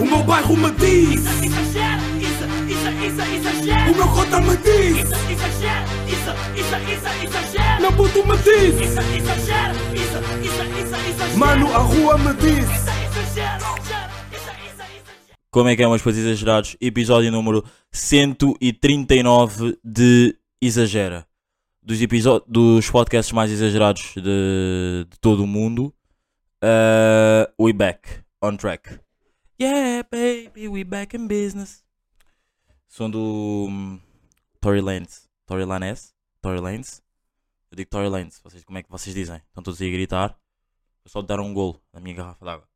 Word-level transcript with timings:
O 0.00 0.04
meu 0.04 0.22
bairro 0.22 0.56
me 0.56 0.70
diz, 0.72 1.20
Isso, 1.20 1.44
exagera, 1.44 2.02
isso, 2.20 2.44
isso, 2.68 2.90
isso, 3.06 3.34
exagera. 3.34 3.90
o 3.90 3.96
meu 3.96 4.08
cota 4.08 4.40
me 4.40 4.56
diz, 4.58 4.96
Isso, 4.98 5.14
exagera, 5.32 5.84
isso, 6.06 6.30
isso, 6.60 6.76
isso, 6.92 7.24
exagera. 7.24 7.80
meu 7.80 7.92
puto 7.92 8.26
me 8.26 8.36
diz, 8.38 8.74
Isso, 8.80 9.00
exagera, 9.16 9.74
isso, 9.94 10.18
isso, 10.42 10.62
isso, 10.78 11.08
exagera. 11.10 11.36
mano, 11.36 11.74
a 11.74 11.78
rua 11.78 12.18
me 12.18 12.34
diz. 12.34 12.64
Isso, 12.64 12.90
exagera. 13.18 13.58
Como 15.50 15.68
é 15.70 15.74
que 15.74 15.82
é, 15.82 15.88
meus 15.88 16.02
putos 16.02 16.18
exagerados? 16.18 16.76
Episódio 16.80 17.32
número 17.32 17.64
139 17.90 19.78
de 19.82 20.36
Exagera. 20.60 21.26
Dos, 21.82 21.98
dos 22.46 22.90
podcasts 22.90 23.32
mais 23.32 23.50
exagerados 23.50 24.12
de, 24.14 25.06
de 25.10 25.18
todo 25.20 25.42
o 25.42 25.46
mundo. 25.46 25.92
Uh, 26.62 27.50
we 27.58 27.72
back 27.72 28.06
on 28.42 28.56
track. 28.56 29.00
Yeah, 29.60 30.04
baby, 30.08 30.68
we 30.68 30.84
back 30.84 31.16
in 31.16 31.26
business. 31.26 31.82
Som 32.86 33.10
do 33.10 33.66
hum, 33.68 34.00
Tory 34.60 34.80
Lanez. 34.80 35.28
Tory 35.46 35.64
Lanez? 35.64 36.14
Tory 36.40 36.60
Lanez? 36.60 37.02
Eu 37.68 37.76
digo 37.76 37.90
Tory 37.90 38.08
Lanez. 38.08 38.40
Vocês, 38.44 38.64
como 38.64 38.78
é 38.78 38.84
que 38.84 38.90
vocês 38.90 39.12
dizem? 39.12 39.42
Estão 39.48 39.60
todos 39.60 39.82
aí 39.82 39.88
a 39.88 39.92
gritar. 39.92 40.38
Eu 41.04 41.10
só 41.10 41.20
dar 41.22 41.40
um 41.40 41.52
golo 41.52 41.82
na 41.92 41.98
minha 41.98 42.14
garrafa 42.14 42.44
d'água. 42.44 42.68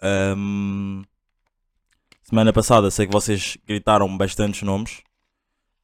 Ahm, 0.00 1.04
semana 2.24 2.52
passada 2.52 2.90
sei 2.90 3.06
que 3.06 3.12
vocês 3.12 3.56
gritaram 3.64 4.16
bastantes 4.16 4.62
nomes. 4.62 5.00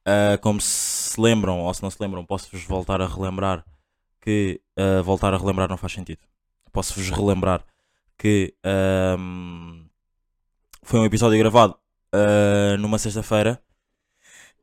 Ah, 0.05 0.37
como 0.41 0.59
se 0.59 1.19
lembram, 1.21 1.61
ou 1.61 1.73
se 1.73 1.81
não 1.81 1.89
se 1.89 2.01
lembram, 2.01 2.25
posso-vos 2.25 2.63
voltar 2.65 3.01
a 3.01 3.07
relembrar 3.07 3.65
que 4.19 4.61
ah, 4.75 5.01
voltar 5.01 5.33
a 5.33 5.37
relembrar 5.37 5.69
não 5.69 5.77
faz 5.77 5.93
sentido. 5.93 6.19
Posso-vos 6.75 7.09
relembrar 7.09 7.65
que 8.17 8.53
ahm, 8.63 9.85
foi 10.83 10.99
um 10.99 11.05
episódio 11.05 11.39
gravado 11.39 11.75
ah, 12.11 12.75
numa 12.77 12.99
sexta-feira 12.99 13.61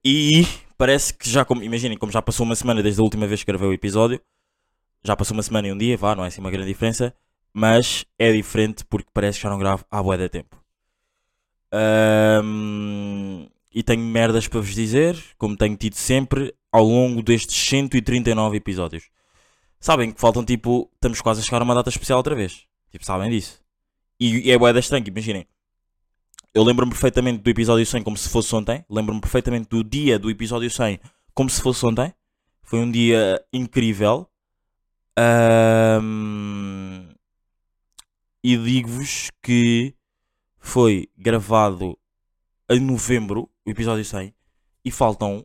e 0.05 0.47
parece 0.77 1.15
que 1.15 1.29
já, 1.29 1.45
como, 1.45 1.63
imaginem, 1.63 1.97
como 1.97 2.13
já 2.13 2.21
passou 2.21 2.45
uma 2.45 2.55
semana 2.55 2.83
desde 2.83 3.01
a 3.01 3.05
última 3.05 3.27
vez 3.27 3.43
que 3.43 3.51
gravei 3.51 3.69
o 3.69 3.73
episódio, 3.73 4.21
já 5.03 5.17
passou 5.17 5.35
uma 5.35 5.43
semana 5.43 5.69
e 5.69 5.73
um 5.73 5.79
dia, 5.79 5.97
vá, 5.97 6.15
não 6.15 6.25
é 6.25 6.29
assim 6.29 6.41
uma 6.41 6.51
grande 6.51 6.69
diferença 6.69 7.15
mas 7.53 8.07
é 8.19 8.33
diferente 8.33 8.85
porque 8.87 9.11
parece 9.13 9.39
que 9.39 9.43
já 9.43 9.51
não 9.51 9.59
gravo 9.59 9.85
há 9.91 10.03
bué 10.03 10.17
de 10.17 10.29
tempo. 10.29 10.57
Ahm, 11.73 13.47
e 13.75 13.83
tenho 13.83 14.03
merdas 14.03 14.49
para 14.49 14.61
vos 14.61 14.75
dizer, 14.75 15.17
como 15.39 15.57
tenho 15.57 15.77
tido 15.77 15.95
sempre 15.95 16.55
ao 16.71 16.85
longo 16.85 17.23
destes 17.23 17.57
139 17.69 18.57
episódios. 18.57 19.11
Sabem 19.83 20.13
que 20.13 20.21
faltam 20.21 20.45
tipo, 20.45 20.89
estamos 20.95 21.21
quase 21.21 21.41
a 21.41 21.43
chegar 21.43 21.61
a 21.61 21.65
uma 21.65 21.75
data 21.75 21.91
especial 21.91 22.19
outra 22.19 22.37
vez. 22.37 22.69
Tipo, 22.89 23.05
sabem 23.05 23.29
disso. 23.29 23.61
E, 24.21 24.47
e 24.47 24.53
é 24.53 24.57
bué 24.57 24.73
da 24.73 24.79
estranho, 24.79 25.05
imaginem. 25.09 25.45
Eu 26.55 26.63
lembro-me 26.63 26.93
perfeitamente 26.93 27.43
do 27.43 27.51
episódio 27.51 27.85
100 27.85 28.05
como 28.05 28.17
se 28.17 28.29
fosse 28.29 28.55
ontem. 28.55 28.85
Lembro-me 28.89 29.21
perfeitamente 29.21 29.69
do 29.69 29.83
dia 29.83 30.21
do 30.21 30.31
episódio 30.31 30.71
100 30.71 31.01
como 31.35 31.51
se 31.51 31.61
fosse 31.61 31.85
ontem. 31.85 32.15
Foi 32.63 32.79
um 32.79 32.89
dia 32.89 33.45
incrível. 33.53 34.31
Ahm, 35.19 37.09
e 38.45 38.57
digo-vos 38.57 39.33
que 39.43 39.97
foi 40.61 41.11
gravado 41.19 41.99
em 42.71 42.79
novembro, 42.79 43.51
o 43.67 43.71
episódio 43.71 44.05
100, 44.05 44.33
e 44.85 44.93
faltam 44.93 45.45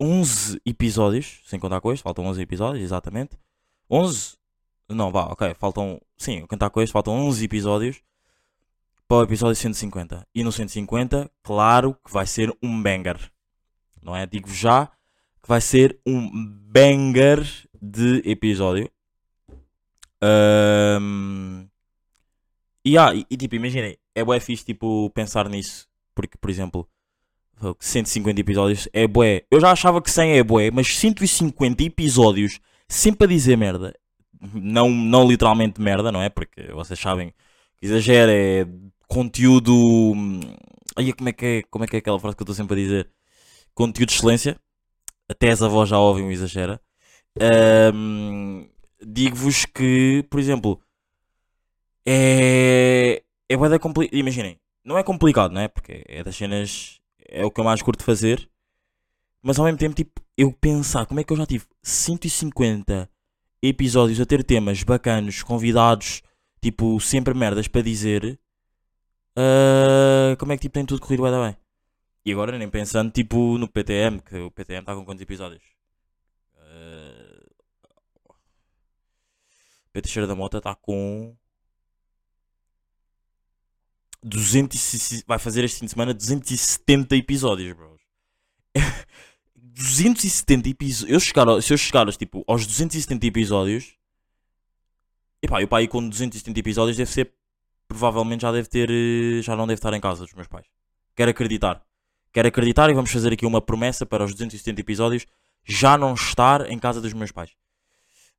11 0.00 0.60
episódios, 0.64 1.40
sem 1.46 1.58
contar 1.58 1.80
com 1.80 1.92
este, 1.92 2.04
faltam 2.04 2.24
11 2.26 2.40
episódios, 2.40 2.84
exatamente. 2.84 3.36
11? 3.90 4.36
Não, 4.88 5.10
vá, 5.10 5.24
ok, 5.26 5.54
faltam, 5.54 6.00
sim, 6.16 6.42
a 6.42 6.46
contar 6.46 6.70
com 6.70 6.80
este, 6.80 6.92
faltam 6.92 7.14
11 7.14 7.44
episódios 7.44 8.02
para 9.08 9.18
o 9.18 9.22
episódio 9.22 9.56
150. 9.56 10.26
E 10.34 10.42
no 10.42 10.52
150, 10.52 11.30
claro 11.42 11.96
que 12.04 12.12
vai 12.12 12.26
ser 12.26 12.52
um 12.62 12.82
banger, 12.82 13.18
não 14.02 14.16
é? 14.16 14.26
Digo-vos 14.26 14.56
já 14.56 14.86
que 15.42 15.48
vai 15.48 15.60
ser 15.60 15.98
um 16.06 16.30
banger 16.72 17.44
de 17.80 18.22
episódio. 18.24 18.90
Ahm, 20.22 21.66
e, 22.84 22.96
ah, 22.96 23.14
e, 23.14 23.26
e, 23.30 23.36
tipo, 23.36 23.54
imaginem, 23.54 23.98
é 24.14 24.24
bué 24.24 24.40
fixe 24.40 24.64
tipo, 24.64 25.10
pensar 25.10 25.48
nisso. 25.48 25.86
Porque, 26.14 26.38
por 26.38 26.48
exemplo, 26.50 26.88
150 27.78 28.40
episódios 28.40 28.88
é 28.92 29.06
bué. 29.06 29.44
Eu 29.50 29.60
já 29.60 29.70
achava 29.70 30.00
que 30.00 30.10
100 30.10 30.38
é 30.38 30.42
bué, 30.42 30.70
mas 30.70 30.96
150 30.96 31.82
episódios 31.82 32.60
sempre 32.94 33.26
a 33.26 33.28
dizer 33.28 33.56
merda. 33.56 33.94
Não, 34.52 34.90
não 34.90 35.26
literalmente 35.26 35.80
merda, 35.80 36.12
não 36.12 36.22
é? 36.22 36.28
Porque 36.28 36.70
vocês 36.72 36.98
sabem 36.98 37.32
que 37.76 37.86
exagero 37.86 38.30
é 38.30 38.66
conteúdo. 39.08 39.72
Aí 40.96 41.12
como 41.12 41.28
é 41.28 41.32
que 41.32 41.46
é, 41.46 41.62
como 41.70 41.84
é, 41.84 41.86
que 41.86 41.96
é 41.96 41.98
aquela 41.98 42.20
frase 42.20 42.36
que 42.36 42.42
eu 42.42 42.44
estou 42.44 42.54
sempre 42.54 42.74
a 42.74 42.84
dizer? 42.84 43.10
Conteúdo 43.74 44.08
de 44.08 44.14
excelência. 44.14 44.58
Até 45.28 45.50
as 45.50 45.62
avós 45.62 45.88
já 45.88 45.98
ouvem 45.98 46.26
o 46.26 46.30
exagera. 46.30 46.80
Ahm, 47.40 48.66
Digo-vos 49.06 49.66
que, 49.66 50.24
por 50.30 50.40
exemplo, 50.40 50.80
é. 52.06 53.22
É 53.48 53.56
da 53.56 53.78
complicado. 53.78 54.16
Imaginem, 54.16 54.58
não 54.84 54.96
é 54.98 55.02
complicado, 55.02 55.52
não 55.52 55.60
é? 55.60 55.68
Porque 55.68 56.04
é 56.06 56.22
das 56.22 56.36
cenas. 56.36 57.00
É 57.28 57.44
o 57.44 57.50
que 57.50 57.60
eu 57.60 57.64
mais 57.64 57.82
curto 57.82 58.02
fazer. 58.04 58.48
Mas 59.46 59.58
ao 59.58 59.66
mesmo 59.66 59.78
tempo, 59.78 59.94
tipo, 59.94 60.22
eu 60.38 60.50
pensar 60.50 61.04
como 61.04 61.20
é 61.20 61.24
que 61.24 61.30
eu 61.30 61.36
já 61.36 61.44
tive 61.44 61.66
150 61.82 63.10
episódios 63.60 64.18
a 64.18 64.24
ter 64.24 64.42
temas 64.42 64.82
bacanos, 64.82 65.42
convidados, 65.42 66.22
tipo, 66.62 66.98
sempre 66.98 67.34
merdas 67.34 67.68
para 67.68 67.82
dizer. 67.82 68.40
ah, 69.36 70.34
como 70.38 70.52
é 70.52 70.56
que 70.56 70.62
tipo, 70.62 70.72
tem 70.72 70.86
tudo 70.86 71.02
corrido 71.02 71.30
da 71.30 71.46
bem? 71.46 71.56
E 72.24 72.32
agora 72.32 72.58
nem 72.58 72.70
pensando 72.70 73.12
tipo 73.12 73.58
no 73.58 73.68
PTM, 73.68 74.20
que 74.22 74.34
o 74.38 74.50
PTM 74.50 74.80
está 74.80 74.94
com 74.94 75.04
quantos 75.04 75.20
episódios? 75.20 75.62
Ah, 76.56 77.44
Pedro 79.92 80.08
Teixeira 80.08 80.26
da 80.26 80.34
Mota 80.34 80.56
está 80.58 80.74
com 80.74 81.36
200 84.22 85.22
vai 85.26 85.38
fazer 85.38 85.64
este 85.64 85.80
fim 85.80 85.84
de 85.86 85.92
semana 85.92 86.14
270 86.14 87.14
episódios, 87.16 87.76
bros. 87.76 88.00
270 89.74 90.68
episódios. 90.68 91.12
Eu 91.12 91.20
chegar, 91.20 91.62
se 91.62 91.72
eu 91.72 91.76
chegar 91.76 92.06
tipo, 92.12 92.44
aos 92.46 92.64
270 92.64 93.26
episódios, 93.26 93.96
epá, 95.42 95.60
eu 95.60 95.66
pá, 95.66 95.78
aí 95.78 95.88
com 95.88 96.08
270 96.08 96.58
episódios 96.60 96.96
deve 96.96 97.10
ser, 97.10 97.32
provavelmente 97.88 98.42
já 98.42 98.52
deve 98.52 98.68
ter, 98.68 98.88
eh, 98.88 99.42
já 99.42 99.56
não 99.56 99.66
deve 99.66 99.78
estar 99.78 99.92
em 99.92 100.00
casa 100.00 100.24
dos 100.24 100.32
meus 100.32 100.46
pais. 100.46 100.66
Quero 101.16 101.30
acreditar. 101.30 101.84
Quero 102.32 102.48
acreditar 102.48 102.88
e 102.88 102.94
vamos 102.94 103.10
fazer 103.10 103.32
aqui 103.32 103.44
uma 103.44 103.60
promessa 103.60 104.06
para 104.06 104.24
os 104.24 104.32
270 104.32 104.80
episódios 104.80 105.26
já 105.64 105.98
não 105.98 106.14
estar 106.14 106.70
em 106.70 106.78
casa 106.78 107.00
dos 107.00 107.12
meus 107.12 107.32
pais. 107.32 107.50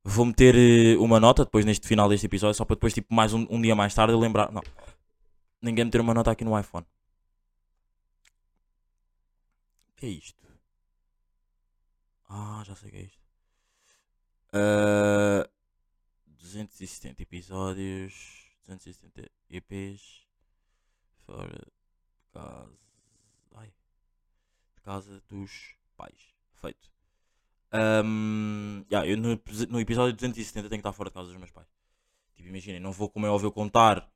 Vou 0.02 0.24
meter 0.24 0.54
eh, 0.54 0.96
uma 0.96 1.20
nota 1.20 1.44
depois 1.44 1.64
neste 1.66 1.86
final 1.86 2.08
deste 2.08 2.26
episódio, 2.26 2.54
só 2.54 2.64
para 2.64 2.76
depois, 2.76 2.94
tipo, 2.94 3.12
mais 3.14 3.34
um, 3.34 3.46
um 3.50 3.60
dia 3.60 3.74
mais 3.74 3.94
tarde 3.94 4.14
lembrar. 4.14 4.50
Não, 4.50 4.62
ninguém 5.60 5.84
meter 5.84 6.00
uma 6.00 6.14
nota 6.14 6.30
aqui 6.30 6.44
no 6.44 6.58
iPhone. 6.58 6.86
O 9.90 9.96
que 9.96 10.06
é 10.06 10.08
isto? 10.10 10.45
Ah, 12.28 12.62
já 12.64 12.74
sei 12.74 12.88
o 12.88 12.92
que 12.92 12.98
é 12.98 13.02
isto. 13.02 13.26
Ah, 14.52 15.48
270 16.38 17.22
episódios, 17.22 18.46
270 18.66 19.30
EPs, 19.50 20.26
fora 21.26 21.48
de 21.48 22.32
casa, 22.32 22.78
ai, 23.54 23.72
de 24.74 24.82
casa 24.82 25.22
dos 25.28 25.76
pais. 25.96 26.34
Feito. 26.54 26.90
Ahm, 27.72 28.84
yeah, 28.90 29.06
eu 29.06 29.16
no, 29.16 29.40
no 29.68 29.80
episódio 29.80 30.14
270 30.14 30.68
tenho 30.68 30.80
que 30.80 30.88
estar 30.88 30.92
fora 30.92 31.10
de 31.10 31.14
casa 31.14 31.28
dos 31.28 31.36
meus 31.36 31.50
pais. 31.50 31.68
Tipo, 32.34 32.48
imaginem, 32.48 32.80
não 32.80 32.92
vou, 32.92 33.10
como 33.10 33.26
é 33.26 33.30
óbvio, 33.30 33.52
contar 33.52 34.08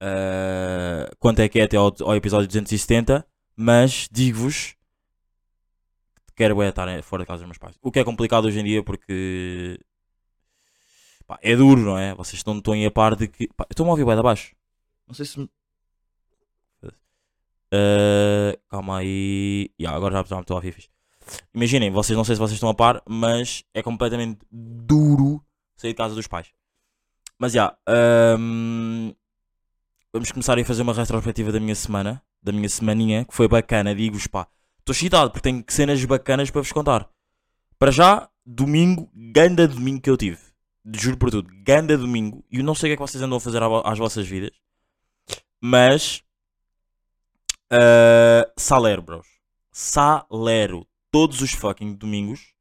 ah, 0.00 1.10
quanto 1.18 1.40
é 1.40 1.48
que 1.48 1.60
é 1.60 1.64
até 1.64 1.76
ao, 1.76 1.94
ao 2.00 2.16
episódio 2.16 2.46
270, 2.46 3.26
mas 3.56 4.08
digo-vos 4.10 4.74
quero 6.40 6.54
bué 6.54 6.70
estar 6.70 7.02
fora 7.02 7.22
de 7.22 7.26
casa 7.26 7.40
dos 7.40 7.48
meus 7.48 7.58
pais. 7.58 7.76
O 7.82 7.92
que 7.92 8.00
é 8.00 8.04
complicado 8.04 8.46
hoje 8.46 8.60
em 8.60 8.64
dia 8.64 8.82
porque 8.82 9.78
pá, 11.26 11.38
é 11.42 11.54
duro, 11.54 11.82
não 11.82 11.98
é? 11.98 12.14
Vocês 12.14 12.38
estão, 12.38 12.56
estão 12.56 12.72
aí 12.72 12.86
a 12.86 12.90
par 12.90 13.14
de 13.14 13.28
que. 13.28 13.46
Pá, 13.48 13.64
eu 13.68 13.72
estou-me 13.72 13.90
a 13.90 13.92
ouvir 13.92 14.06
bem 14.06 14.14
de 14.14 14.20
abaixo. 14.20 14.54
Não 15.06 15.14
sei 15.14 15.26
se 15.26 15.38
me. 15.38 15.50
Ah, 17.72 18.56
calma 18.70 18.98
aí. 18.98 19.70
Yeah, 19.78 19.94
agora 19.94 20.14
já, 20.14 20.22
já 20.24 20.36
me 20.36 20.42
estou 20.42 20.54
a 20.54 20.58
ouvir 20.58 20.72
fixe. 20.72 20.88
Imaginem, 21.54 21.90
vocês 21.90 22.16
não 22.16 22.24
sei 22.24 22.34
se 22.34 22.40
vocês 22.40 22.54
estão 22.54 22.70
a 22.70 22.74
par, 22.74 23.02
mas 23.06 23.62
é 23.74 23.82
completamente 23.82 24.40
duro 24.50 25.44
sair 25.76 25.90
de 25.90 25.96
casa 25.96 26.14
dos 26.14 26.26
pais. 26.26 26.48
Mas 27.38 27.52
já, 27.52 27.76
ahm, 27.86 29.12
vamos 30.12 30.32
começar 30.32 30.58
a 30.58 30.64
fazer 30.64 30.82
uma 30.82 30.94
retrospectiva 30.94 31.52
da 31.52 31.60
minha 31.60 31.74
semana, 31.74 32.22
da 32.42 32.50
minha 32.50 32.68
semaninha, 32.68 33.24
que 33.26 33.34
foi 33.34 33.46
bacana. 33.46 33.94
Digo-vos, 33.94 34.26
pá, 34.26 34.48
estou 34.90 34.92
excitado 34.92 35.30
porque 35.30 35.42
tenho 35.48 35.64
cenas 35.68 36.04
bacanas 36.04 36.50
para 36.50 36.60
vos 36.60 36.72
contar. 36.72 37.08
Para 37.78 37.90
já, 37.90 38.28
domingo, 38.44 39.10
ganda 39.14 39.66
domingo 39.66 40.00
que 40.00 40.10
eu 40.10 40.16
tive. 40.16 40.38
juro 40.96 41.16
por 41.16 41.30
tudo, 41.30 41.50
ganda 41.64 41.96
domingo. 41.96 42.44
E 42.50 42.58
eu 42.58 42.64
não 42.64 42.74
sei 42.74 42.88
o 42.88 42.90
que 42.90 42.92
é 42.94 42.96
que 42.96 43.10
vocês 43.10 43.22
andam 43.22 43.38
a 43.38 43.40
fazer 43.40 43.62
às 43.62 43.98
vossas 43.98 44.26
vidas. 44.26 44.50
Mas. 45.60 46.22
ah, 47.70 48.50
Salero, 48.56 49.02
bros. 49.02 49.26
Salero. 49.72 50.86
Todos 51.10 51.40
os 51.40 51.52
fucking 51.52 51.94
domingos. 51.94 52.52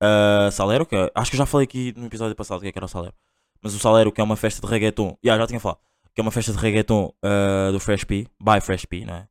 ah, 0.00 0.50
Salero, 0.52 0.86
que 0.86 0.94
é- 0.94 1.10
acho 1.14 1.30
que 1.30 1.36
já 1.36 1.46
falei 1.46 1.64
aqui 1.64 1.92
no 1.96 2.06
episódio 2.06 2.36
passado 2.36 2.58
o 2.58 2.60
que 2.60 2.68
é 2.68 2.72
que 2.72 2.78
era 2.78 2.86
o 2.86 2.88
Salero. 2.88 3.14
Mas 3.62 3.74
o 3.74 3.78
Salero, 3.78 4.12
que 4.12 4.20
é 4.20 4.24
uma 4.24 4.36
festa 4.36 4.64
de 4.64 4.70
reggaeton. 4.70 5.16
Yeah, 5.24 5.42
já 5.42 5.46
tinha 5.46 5.60
falado. 5.60 5.80
Que 6.14 6.20
é 6.20 6.22
uma 6.22 6.30
festa 6.30 6.52
de 6.52 6.58
reggaeton 6.58 7.12
ah, 7.22 7.70
do 7.72 7.80
Fresh 7.80 8.04
P. 8.04 8.26
By 8.40 8.60
Fresh 8.60 8.84
P, 8.86 9.04
não 9.04 9.14
é? 9.14 9.28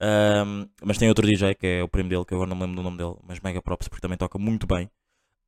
Ahm, 0.00 0.68
mas 0.82 0.98
tem 0.98 1.08
outro 1.08 1.26
DJ 1.26 1.54
que 1.54 1.66
é 1.66 1.82
o 1.82 1.88
primo 1.88 2.08
dele, 2.08 2.24
que 2.24 2.34
agora 2.34 2.48
não 2.48 2.56
me 2.56 2.62
lembro 2.62 2.76
do 2.76 2.82
nome 2.82 2.98
dele, 2.98 3.16
mas 3.26 3.40
mega 3.40 3.62
props 3.62 3.88
porque 3.88 4.02
também 4.02 4.18
toca 4.18 4.38
muito 4.38 4.66
bem. 4.66 4.90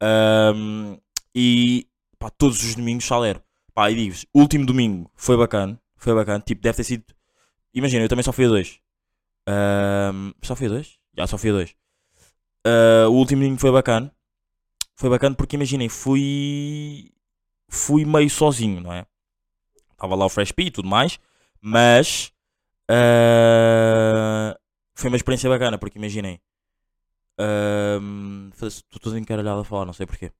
Ahm, 0.02 0.96
e 1.34 1.86
pá, 2.18 2.30
todos 2.30 2.62
os 2.64 2.74
domingos 2.74 3.04
Salero. 3.06 3.42
Pá, 3.74 3.90
e 3.90 3.94
digo-vos, 3.94 4.26
último 4.34 4.66
domingo 4.66 5.10
foi 5.14 5.36
bacana, 5.36 5.80
foi 5.96 6.14
bacana, 6.14 6.40
tipo, 6.40 6.62
deve 6.62 6.76
ter 6.76 6.84
sido. 6.84 7.04
Imagina, 7.74 8.04
eu 8.04 8.08
também 8.08 8.22
só 8.24 8.32
fui 8.32 8.46
a 8.46 8.48
dois. 8.48 8.80
Ahm, 9.46 10.32
só 10.42 10.56
fui 10.56 10.66
a 10.66 10.70
dois? 10.70 10.98
Já, 11.16 11.26
só 11.26 11.38
fui 11.38 11.50
a 11.50 11.52
dois. 11.52 11.74
Ah, 12.64 13.08
o 13.08 13.12
último 13.12 13.42
domingo 13.42 13.60
foi 13.60 13.72
bacana. 13.72 14.12
Foi 14.96 15.08
bacana 15.10 15.34
porque 15.34 15.56
imaginem, 15.56 15.88
fui. 15.88 17.12
Fui 17.68 18.04
meio 18.04 18.30
sozinho, 18.30 18.80
não 18.80 18.92
é? 18.92 19.06
Estava 19.92 20.14
lá 20.14 20.26
o 20.26 20.28
Fresh 20.28 20.52
P 20.52 20.64
e 20.64 20.70
tudo 20.70 20.88
mais, 20.88 21.18
mas. 21.60 22.32
Ah, 22.90 24.58
foi 24.94 25.08
uma 25.10 25.16
experiência 25.16 25.48
bacana 25.48 25.78
porque 25.78 25.98
imaginem. 25.98 26.40
ahm, 27.38 28.50
foda-se, 28.54 28.78
Estou 28.78 29.00
todo 29.00 29.18
encaralhado 29.18 29.60
a 29.60 29.64
falar, 29.64 29.84
não 29.84 29.92
sei 29.92 30.06
porquê. 30.06 30.32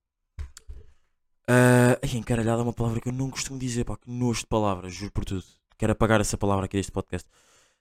Uh, 1.51 2.17
encaralhado 2.17 2.61
é 2.61 2.65
uma 2.65 2.75
palavra 2.75 3.01
que 3.01 3.09
eu 3.09 3.13
não 3.13 3.31
costumo 3.31 3.59
dizer, 3.59 3.85
pá, 3.85 3.97
que 3.97 4.11
nojo 4.11 4.41
de 4.41 4.47
palavras, 4.47 4.93
juro 4.93 5.13
por 5.13 5.25
tudo. 5.25 5.45
Quero 5.79 5.93
apagar 5.93 6.21
essa 6.21 6.37
palavra 6.37 6.67
aqui 6.67 6.77
deste 6.77 6.93
podcast, 6.93 7.29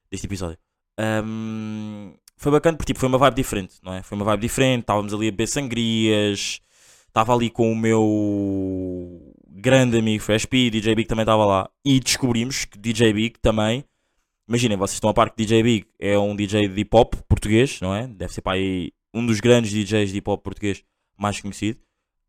deste 0.09 0.25
episódio. 0.25 0.57
Um, 0.99 2.13
foi 2.37 2.51
bacana 2.51 2.77
porque 2.77 2.93
tipo, 2.93 2.99
foi 2.99 3.09
uma 3.09 3.17
vibe 3.17 3.35
diferente, 3.35 3.75
não 3.83 3.93
é? 3.93 4.03
Foi 4.03 4.15
uma 4.15 4.23
vibe 4.23 4.41
diferente, 4.41 4.81
estávamos 4.81 5.13
ali 5.13 5.27
a 5.27 5.31
beber 5.31 5.47
sangrias, 5.47 6.61
estava 7.07 7.33
ali 7.33 7.49
com 7.49 7.71
o 7.71 7.75
meu 7.75 9.33
grande 9.49 9.97
amigo 9.97 10.23
Fresh 10.23 10.45
P, 10.45 10.69
DJ 10.69 10.95
Big 10.95 11.07
também 11.07 11.23
estava 11.23 11.45
lá, 11.45 11.69
e 11.83 11.99
descobrimos 11.99 12.65
que 12.65 12.77
DJ 12.77 13.11
Big 13.13 13.39
também, 13.39 13.83
imaginem, 14.47 14.77
vocês 14.77 14.95
estão 14.95 15.09
a 15.09 15.13
par 15.13 15.29
que 15.31 15.43
DJ 15.43 15.63
Big 15.63 15.87
é 15.99 16.17
um 16.17 16.35
DJ 16.35 16.67
de 16.67 16.81
hip 16.81 16.95
hop 16.95 17.15
português, 17.27 17.79
não 17.81 17.93
é? 17.93 18.07
Deve 18.07 18.33
ser 18.33 18.41
pá, 18.41 18.53
aí 18.53 18.91
um 19.13 19.25
dos 19.25 19.39
grandes 19.39 19.71
DJs 19.71 20.11
de 20.11 20.17
hip 20.17 20.29
hop 20.29 20.41
português 20.43 20.83
mais 21.17 21.39
conhecido. 21.41 21.79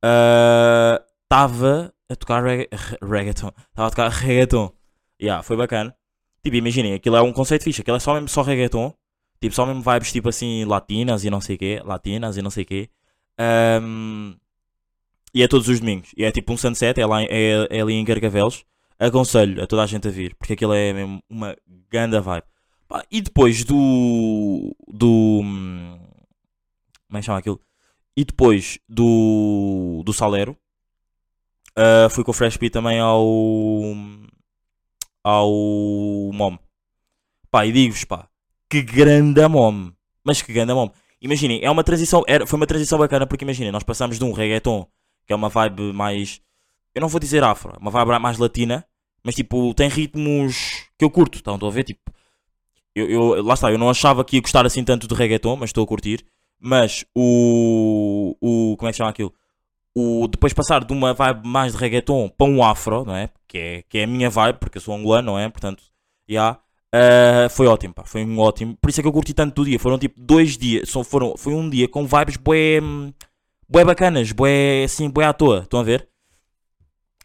Uh, 0.05 1.03
estava 1.25 1.93
a 2.09 2.17
tocar 2.17 2.43
regga 2.43 2.69
re- 2.73 2.99
reggaeton. 3.03 3.49
Estava 3.70 3.87
a 3.88 3.91
tocar 3.91 4.09
reggaeton. 4.11 4.73
Yeah, 5.20 5.43
foi 5.43 5.56
bacana. 5.56 5.94
Tipo, 6.43 6.56
imaginem, 6.56 6.94
aquilo 6.94 7.17
é 7.17 7.23
um 7.23 7.32
conceito 7.32 7.65
fixe. 7.65 7.81
Aquilo 7.82 7.97
é 7.97 8.00
só 8.00 8.15
mesmo 8.15 8.29
só 8.29 8.43
reggaeton. 8.43 8.94
Tipo, 9.41 9.55
só 9.55 9.67
mesmo 9.67 9.82
vibes 9.82 10.11
tipo 10.12 10.29
assim, 10.29 10.64
latinas 10.64 11.25
e 11.25 11.31
não 11.31 11.41
sei 11.41 11.59
quê. 11.59 11.82
Latinas 11.85 12.37
e 12.37 12.43
não 12.43 12.50
sei 12.50 12.64
quê. 12.64 12.88
Ahm, 13.38 14.35
e 15.35 15.43
é 15.43 15.49
todos 15.49 15.69
os 15.69 15.81
domingos. 15.81 16.11
E 16.17 16.25
é 16.25 16.32
tipo 16.32 16.53
um 16.53 16.56
sunset, 16.56 16.99
é, 17.00 17.06
lá, 17.06 17.23
é, 17.23 17.67
é 17.71 17.81
ali 17.81 17.94
em 17.94 18.05
Gargavelos. 18.05 18.64
Aconselho 18.99 19.62
a 19.62 19.67
toda 19.67 19.83
a 19.83 19.87
gente 19.87 20.09
a 20.09 20.11
vir, 20.11 20.35
porque 20.35 20.55
aquilo 20.55 20.75
é 20.75 20.93
mesmo 20.93 21.23
uma 21.31 21.56
ganda 21.91 22.21
vibe. 22.21 22.45
E 23.11 23.21
depois 23.21 23.65
do. 23.65 24.75
do. 24.89 25.41
Como 27.06 27.17
é 27.17 27.21
que 27.21 27.27
chama 27.27 27.39
aquilo? 27.39 27.61
E 28.17 28.25
depois 28.25 28.79
do. 28.89 30.03
do 30.05 30.12
Salero. 30.12 30.56
Uh, 31.77 32.11
fui 32.11 32.25
com 32.25 32.31
o 32.31 32.35
Fresh 32.35 32.56
P 32.56 32.71
também 32.71 32.99
ao. 32.99 33.25
ao. 35.23 35.50
Mom. 36.33 36.59
Pá, 37.50 37.67
e 37.67 37.73
digo-vos, 37.73 38.05
pá, 38.05 38.29
que 38.69 38.83
grande 38.83 39.47
Mom. 39.47 39.91
Mas 40.25 40.43
que 40.43 40.53
grande 40.53 40.73
Mom. 40.75 40.91
Imaginem, 41.21 41.61
é 41.62 41.71
uma 41.71 41.85
transição. 41.85 42.25
Era, 42.27 42.47
foi 42.47 42.56
uma 42.56 42.67
transição 42.67 42.99
bacana 42.99 43.27
porque 43.27 43.45
imaginem, 43.45 43.73
nós 43.73 43.83
passamos 43.83 44.19
de 44.19 44.25
um 44.25 44.33
reggaeton, 44.33 44.87
que 45.27 45.33
é 45.33 45.37
uma 45.37 45.49
vibe 45.49 45.93
mais. 45.93 46.41
Eu 46.95 47.00
não 47.00 47.09
vou 47.09 47.21
dizer 47.21 47.45
afro, 47.45 47.77
uma 47.81 47.91
vibe 47.91 48.19
mais 48.19 48.39
latina, 48.39 48.85
mas 49.25 49.35
tipo, 49.35 49.75
tem 49.75 49.88
ritmos 49.88 50.87
que 50.99 51.05
eu 51.05 51.11
curto. 51.11 51.37
Estão 51.38 51.55
a 51.61 51.70
ver? 51.70 51.85
Tipo, 51.85 52.00
eu, 52.94 53.09
eu- 53.11 53.43
lá 53.43 53.55
está, 53.55 53.70
eu 53.70 53.79
não 53.79 53.91
achava 53.91 54.25
que 54.25 54.37
ia 54.37 54.43
gostar 54.43 54.67
assim 54.67 54.85
tanto 54.85 55.06
de 55.09 55.15
reggaeton, 55.15 55.56
mas 55.56 55.70
estou 55.70 55.85
a 55.85 55.87
curtir. 55.87 56.25
Mas 56.61 57.05
o. 57.15 58.37
o 58.41 58.76
como 58.76 58.88
é 58.88 58.93
que 58.93 58.94
se 58.97 58.99
chama 58.99 59.11
aquilo? 59.11 59.32
o, 59.97 60.29
depois 60.29 60.53
passar 60.53 60.85
de 60.85 60.93
uma 60.93 61.15
vibe 61.15 61.47
mais 61.49 61.73
de 61.73 61.79
reggaeton 61.79 62.29
para 62.29 62.47
um 62.47 62.62
afro, 62.62 63.05
não 63.05 63.17
é? 63.17 63.31
Que 63.49 63.59
é, 63.59 63.82
que 63.88 63.99
é 63.99 64.05
a 64.05 64.06
minha 64.06 64.31
vibe, 64.31 64.59
porque 64.59 64.79
eu 64.79 64.82
sou 64.82 64.94
angolano, 64.94 65.32
não 65.32 65.38
é? 65.38 65.49
Portanto, 65.49 65.82
já. 66.29 66.59
ah, 66.93 67.49
foi 67.50 67.67
ótimo, 67.67 67.94
pá, 67.94 68.05
foi 68.05 68.25
um 68.25 68.38
ótimo. 68.38 68.76
Por 68.81 68.91
isso 68.91 69.00
é 69.00 69.03
que 69.03 69.09
eu 69.09 69.12
curti 69.12 69.35
tanto 69.35 69.55
do 69.56 69.64
dia. 69.69 69.79
Foram 69.79 69.99
tipo 69.99 70.21
dois 70.21 70.56
dias, 70.59 70.88
só 70.91 71.03
foram, 71.05 71.37
foi 71.37 71.55
um 71.55 71.69
dia 71.71 71.88
com 71.88 72.06
vibes 72.06 72.37
bué, 72.37 72.81
bué 73.69 73.85
bacanas, 73.85 74.32
bué 74.32 74.85
assim, 74.85 75.09
bué 75.11 75.25
à 75.26 75.32
toa. 75.32 75.61
Estão 75.61 75.81
a 75.81 75.82
ver? 75.82 76.09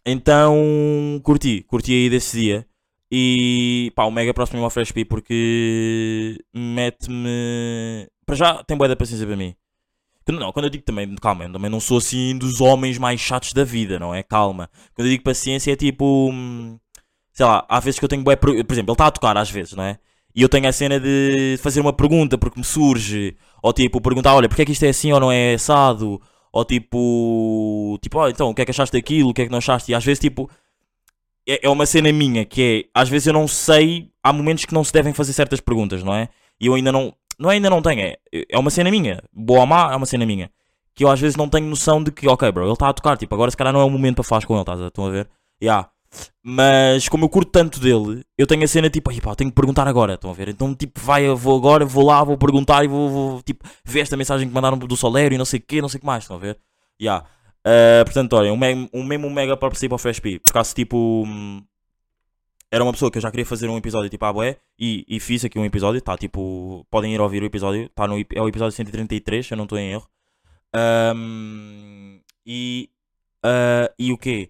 Então, 0.05 1.21
curti, 1.23 1.63
curti 1.63 1.93
aí 1.93 2.09
desse 2.09 2.39
dia. 2.39 2.67
E 3.11 3.91
pá, 3.95 4.05
o 4.05 4.11
mega 4.11 4.33
próximo 4.33 4.63
ao 4.63 4.69
Fresh 4.69 4.91
P 4.91 5.05
porque 5.05 6.39
mete-me. 6.53 8.07
Para 8.25 8.35
já 8.35 8.63
tem 8.63 8.75
bué 8.77 8.87
da 8.87 8.95
paciência 8.95 9.25
para 9.27 9.35
mim. 9.37 9.55
Não, 10.27 10.51
quando 10.53 10.65
eu 10.65 10.69
digo 10.69 10.83
também, 10.85 11.13
calma, 11.17 11.51
também 11.51 11.69
não 11.69 11.79
sou 11.81 11.97
assim 11.97 12.37
dos 12.37 12.61
homens 12.61 12.97
mais 12.97 13.19
chatos 13.19 13.53
da 13.53 13.63
vida, 13.63 13.99
não 13.99 14.15
é? 14.15 14.23
Calma. 14.23 14.69
Quando 14.95 15.07
eu 15.07 15.11
digo 15.11 15.23
paciência 15.23 15.71
é 15.73 15.75
tipo. 15.75 16.29
hum, 16.31 16.79
Sei 17.33 17.45
lá, 17.45 17.65
há 17.67 17.79
vezes 17.79 17.99
que 17.99 18.05
eu 18.05 18.09
tenho 18.09 18.23
bué. 18.23 18.35
Por 18.35 18.51
exemplo, 18.51 18.73
ele 18.73 18.91
está 18.93 19.07
a 19.07 19.11
tocar 19.11 19.37
às 19.37 19.49
vezes, 19.49 19.73
não 19.73 19.83
é? 19.83 19.99
E 20.35 20.41
eu 20.41 20.49
tenho 20.49 20.67
a 20.67 20.71
cena 20.71 20.99
de 20.99 21.57
fazer 21.61 21.81
uma 21.81 21.93
pergunta 21.93 22.37
porque 22.37 22.59
me 22.59 22.65
surge. 22.65 23.35
Ou 23.61 23.73
tipo, 23.73 24.01
perguntar, 24.01 24.35
olha, 24.35 24.49
porque 24.49 24.61
é 24.63 24.65
que 24.65 24.71
isto 24.71 24.83
é 24.85 24.89
assim 24.89 25.11
ou 25.11 25.19
não 25.19 25.31
é 25.31 25.55
assado? 25.55 26.21
Ou 26.53 26.63
tipo. 26.63 27.97
Tipo, 27.99 28.19
olha, 28.19 28.31
então, 28.31 28.51
o 28.51 28.53
que 28.53 28.61
é 28.61 28.65
que 28.65 28.71
achaste 28.71 28.95
daquilo? 28.95 29.31
O 29.31 29.33
que 29.33 29.41
é 29.41 29.45
que 29.45 29.51
não 29.51 29.57
achaste? 29.57 29.91
E 29.91 29.95
às 29.95 30.05
vezes, 30.05 30.19
tipo. 30.19 30.49
É, 31.45 31.65
é 31.65 31.69
uma 31.69 31.85
cena 31.85 32.11
minha 32.13 32.45
que 32.45 32.87
é. 32.93 32.99
Às 32.99 33.09
vezes 33.09 33.27
eu 33.27 33.33
não 33.33 33.47
sei. 33.47 34.11
Há 34.23 34.31
momentos 34.31 34.63
que 34.63 34.73
não 34.73 34.83
se 34.83 34.93
devem 34.93 35.11
fazer 35.13 35.33
certas 35.33 35.59
perguntas, 35.59 36.03
não 36.03 36.13
é? 36.13 36.29
E 36.61 36.67
eu 36.67 36.75
ainda 36.75 36.91
não. 36.91 37.13
Não 37.39 37.49
é 37.49 37.55
ainda 37.55 37.69
não 37.69 37.81
tenho, 37.81 37.99
é, 37.99 38.17
é 38.47 38.59
uma 38.59 38.69
cena 38.69 38.91
minha. 38.91 39.21
Boa 39.33 39.61
ou 39.61 39.65
má, 39.65 39.91
é 39.91 39.95
uma 39.95 40.05
cena 40.05 40.23
minha. 40.23 40.51
Que 40.93 41.03
eu 41.03 41.09
às 41.09 41.19
vezes 41.19 41.35
não 41.35 41.49
tenho 41.49 41.65
noção 41.65 42.03
de 42.03 42.11
que, 42.11 42.27
ok, 42.27 42.51
bro, 42.51 42.65
ele 42.65 42.73
está 42.73 42.87
a 42.87 42.93
tocar, 42.93 43.17
tipo, 43.17 43.33
agora 43.33 43.49
se 43.49 43.57
calhar 43.57 43.73
não 43.73 43.81
é 43.81 43.83
o 43.83 43.89
momento 43.89 44.17
para 44.17 44.23
falar 44.23 44.45
com 44.45 44.53
ele, 44.53 44.61
estás 44.61 44.79
a, 44.79 44.87
estão 44.87 45.07
a 45.07 45.09
ver? 45.09 45.27
Yeah. 45.61 45.89
Mas 46.43 47.07
como 47.07 47.25
eu 47.25 47.29
curto 47.29 47.51
tanto 47.51 47.79
dele, 47.79 48.23
eu 48.37 48.45
tenho 48.45 48.63
a 48.63 48.67
cena 48.67 48.89
tipo, 48.89 49.09
aí 49.09 49.21
pá, 49.21 49.35
tenho 49.35 49.49
que 49.49 49.55
perguntar 49.55 49.87
agora, 49.87 50.15
estão 50.15 50.29
a 50.29 50.33
ver? 50.33 50.49
Então, 50.49 50.75
tipo, 50.75 50.99
vai, 50.99 51.25
eu 51.25 51.37
vou 51.37 51.57
agora, 51.57 51.85
vou 51.85 52.05
lá, 52.05 52.23
vou 52.23 52.37
perguntar 52.37 52.83
e 52.83 52.87
vou, 52.87 53.09
vou, 53.09 53.41
tipo, 53.43 53.67
ver 53.85 54.01
esta 54.01 54.17
mensagem 54.17 54.47
que 54.47 54.53
mandaram 54.53 54.77
do 54.77 54.97
Solério 54.97 55.35
e 55.35 55.37
não 55.37 55.45
sei 55.45 55.59
o 55.59 55.63
que, 55.63 55.81
não 55.81 55.89
sei 55.89 55.97
o 55.97 56.01
que 56.01 56.05
mais, 56.05 56.23
estão 56.23 56.35
a 56.35 56.39
ver? 56.39 56.59
Yeah. 57.01 57.25
Uh, 57.65 58.03
portanto, 58.03 58.33
olha, 58.33 58.53
um, 58.53 58.89
um 58.93 59.03
mesmo 59.03 59.27
um 59.27 59.33
mega 59.33 59.55
para 59.55 59.69
para 59.69 59.95
o 59.95 59.97
Fresh 59.97 60.19
P. 60.19 60.39
Por 60.39 60.51
acaso, 60.51 60.75
tipo, 60.75 61.23
hum, 61.25 61.63
era 62.73 62.83
uma 62.83 62.91
pessoa 62.91 63.11
que 63.11 63.17
eu 63.17 63.21
já 63.21 63.31
queria 63.31 63.45
fazer 63.45 63.69
um 63.69 63.77
episódio 63.77 64.09
tipo 64.09 64.25
à 64.25 64.33
bué 64.33 64.57
e, 64.79 65.05
e 65.07 65.19
fiz 65.19 65.45
aqui 65.45 65.59
um 65.59 65.65
episódio, 65.65 66.01
tá 66.01 66.17
tipo, 66.17 66.85
podem 66.89 67.13
ir 67.13 67.21
ouvir 67.21 67.43
o 67.43 67.45
episódio, 67.45 67.87
tá 67.89 68.07
no, 68.07 68.19
é 68.19 68.41
o 68.41 68.47
episódio 68.47 68.75
133, 68.75 69.45
se 69.45 69.53
eu 69.53 69.57
não 69.57 69.65
estou 69.65 69.77
em 69.77 69.91
erro. 69.91 70.09
Ahm, 70.75 72.19
e, 72.45 72.89
ah, 73.43 73.91
e 73.99 74.11
o 74.11 74.17
quê? 74.17 74.49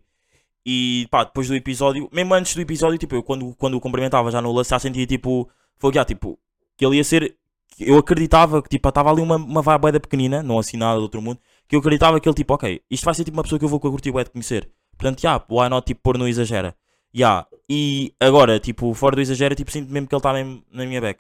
E 0.65 1.07
pá, 1.11 1.23
depois 1.25 1.47
do 1.47 1.55
episódio, 1.55 2.09
mesmo 2.11 2.33
antes 2.33 2.55
do 2.55 2.61
episódio, 2.61 2.97
tipo, 2.97 3.15
eu 3.15 3.23
quando, 3.23 3.53
quando 3.55 3.75
o 3.75 3.81
cumprimentava 3.81 4.31
já 4.31 4.41
no 4.41 4.51
lance, 4.51 4.69
já 4.69 4.79
sentia 4.79 5.05
tipo, 5.05 5.49
foi 5.77 5.93
já, 5.93 6.05
tipo, 6.05 6.39
que 6.77 6.85
ele 6.85 6.97
ia 6.97 7.03
ser. 7.03 7.35
Eu 7.79 7.97
acreditava 7.97 8.61
que 8.61 8.69
tipo, 8.69 8.87
estava 8.87 9.09
ali 9.11 9.21
uma, 9.21 9.35
uma 9.35 9.61
vibe 9.61 9.99
pequenina, 9.99 10.43
não 10.43 10.59
assim 10.59 10.77
nada 10.77 10.97
do 10.97 11.03
outro 11.03 11.21
mundo, 11.21 11.39
que 11.67 11.75
eu 11.75 11.79
acreditava 11.79 12.19
que 12.19 12.29
ele 12.29 12.35
tipo, 12.35 12.53
ok, 12.53 12.81
isto 12.89 13.03
vai 13.03 13.13
ser 13.15 13.23
tipo 13.23 13.35
uma 13.37 13.43
pessoa 13.43 13.59
que 13.59 13.65
eu 13.65 13.69
vou 13.69 13.79
curtir 13.79 14.11
bué 14.11 14.23
de 14.23 14.29
conhecer. 14.31 14.69
Portanto, 14.97 15.21
já, 15.21 15.43
why 15.49 15.69
not 15.69 15.85
tipo 15.85 16.01
pôr 16.03 16.17
no 16.17 16.27
exagera. 16.27 16.75
Ya, 17.15 17.45
E 17.69 18.13
agora, 18.19 18.59
tipo, 18.59 18.93
fora 18.93 19.15
do 19.15 19.21
exagero, 19.21 19.55
tipo, 19.55 19.71
sinto 19.71 19.91
mesmo 19.91 20.07
que 20.07 20.15
ele 20.15 20.19
está 20.19 20.33
mesmo 20.33 20.63
na 20.71 20.85
minha 20.85 21.01
back. 21.01 21.19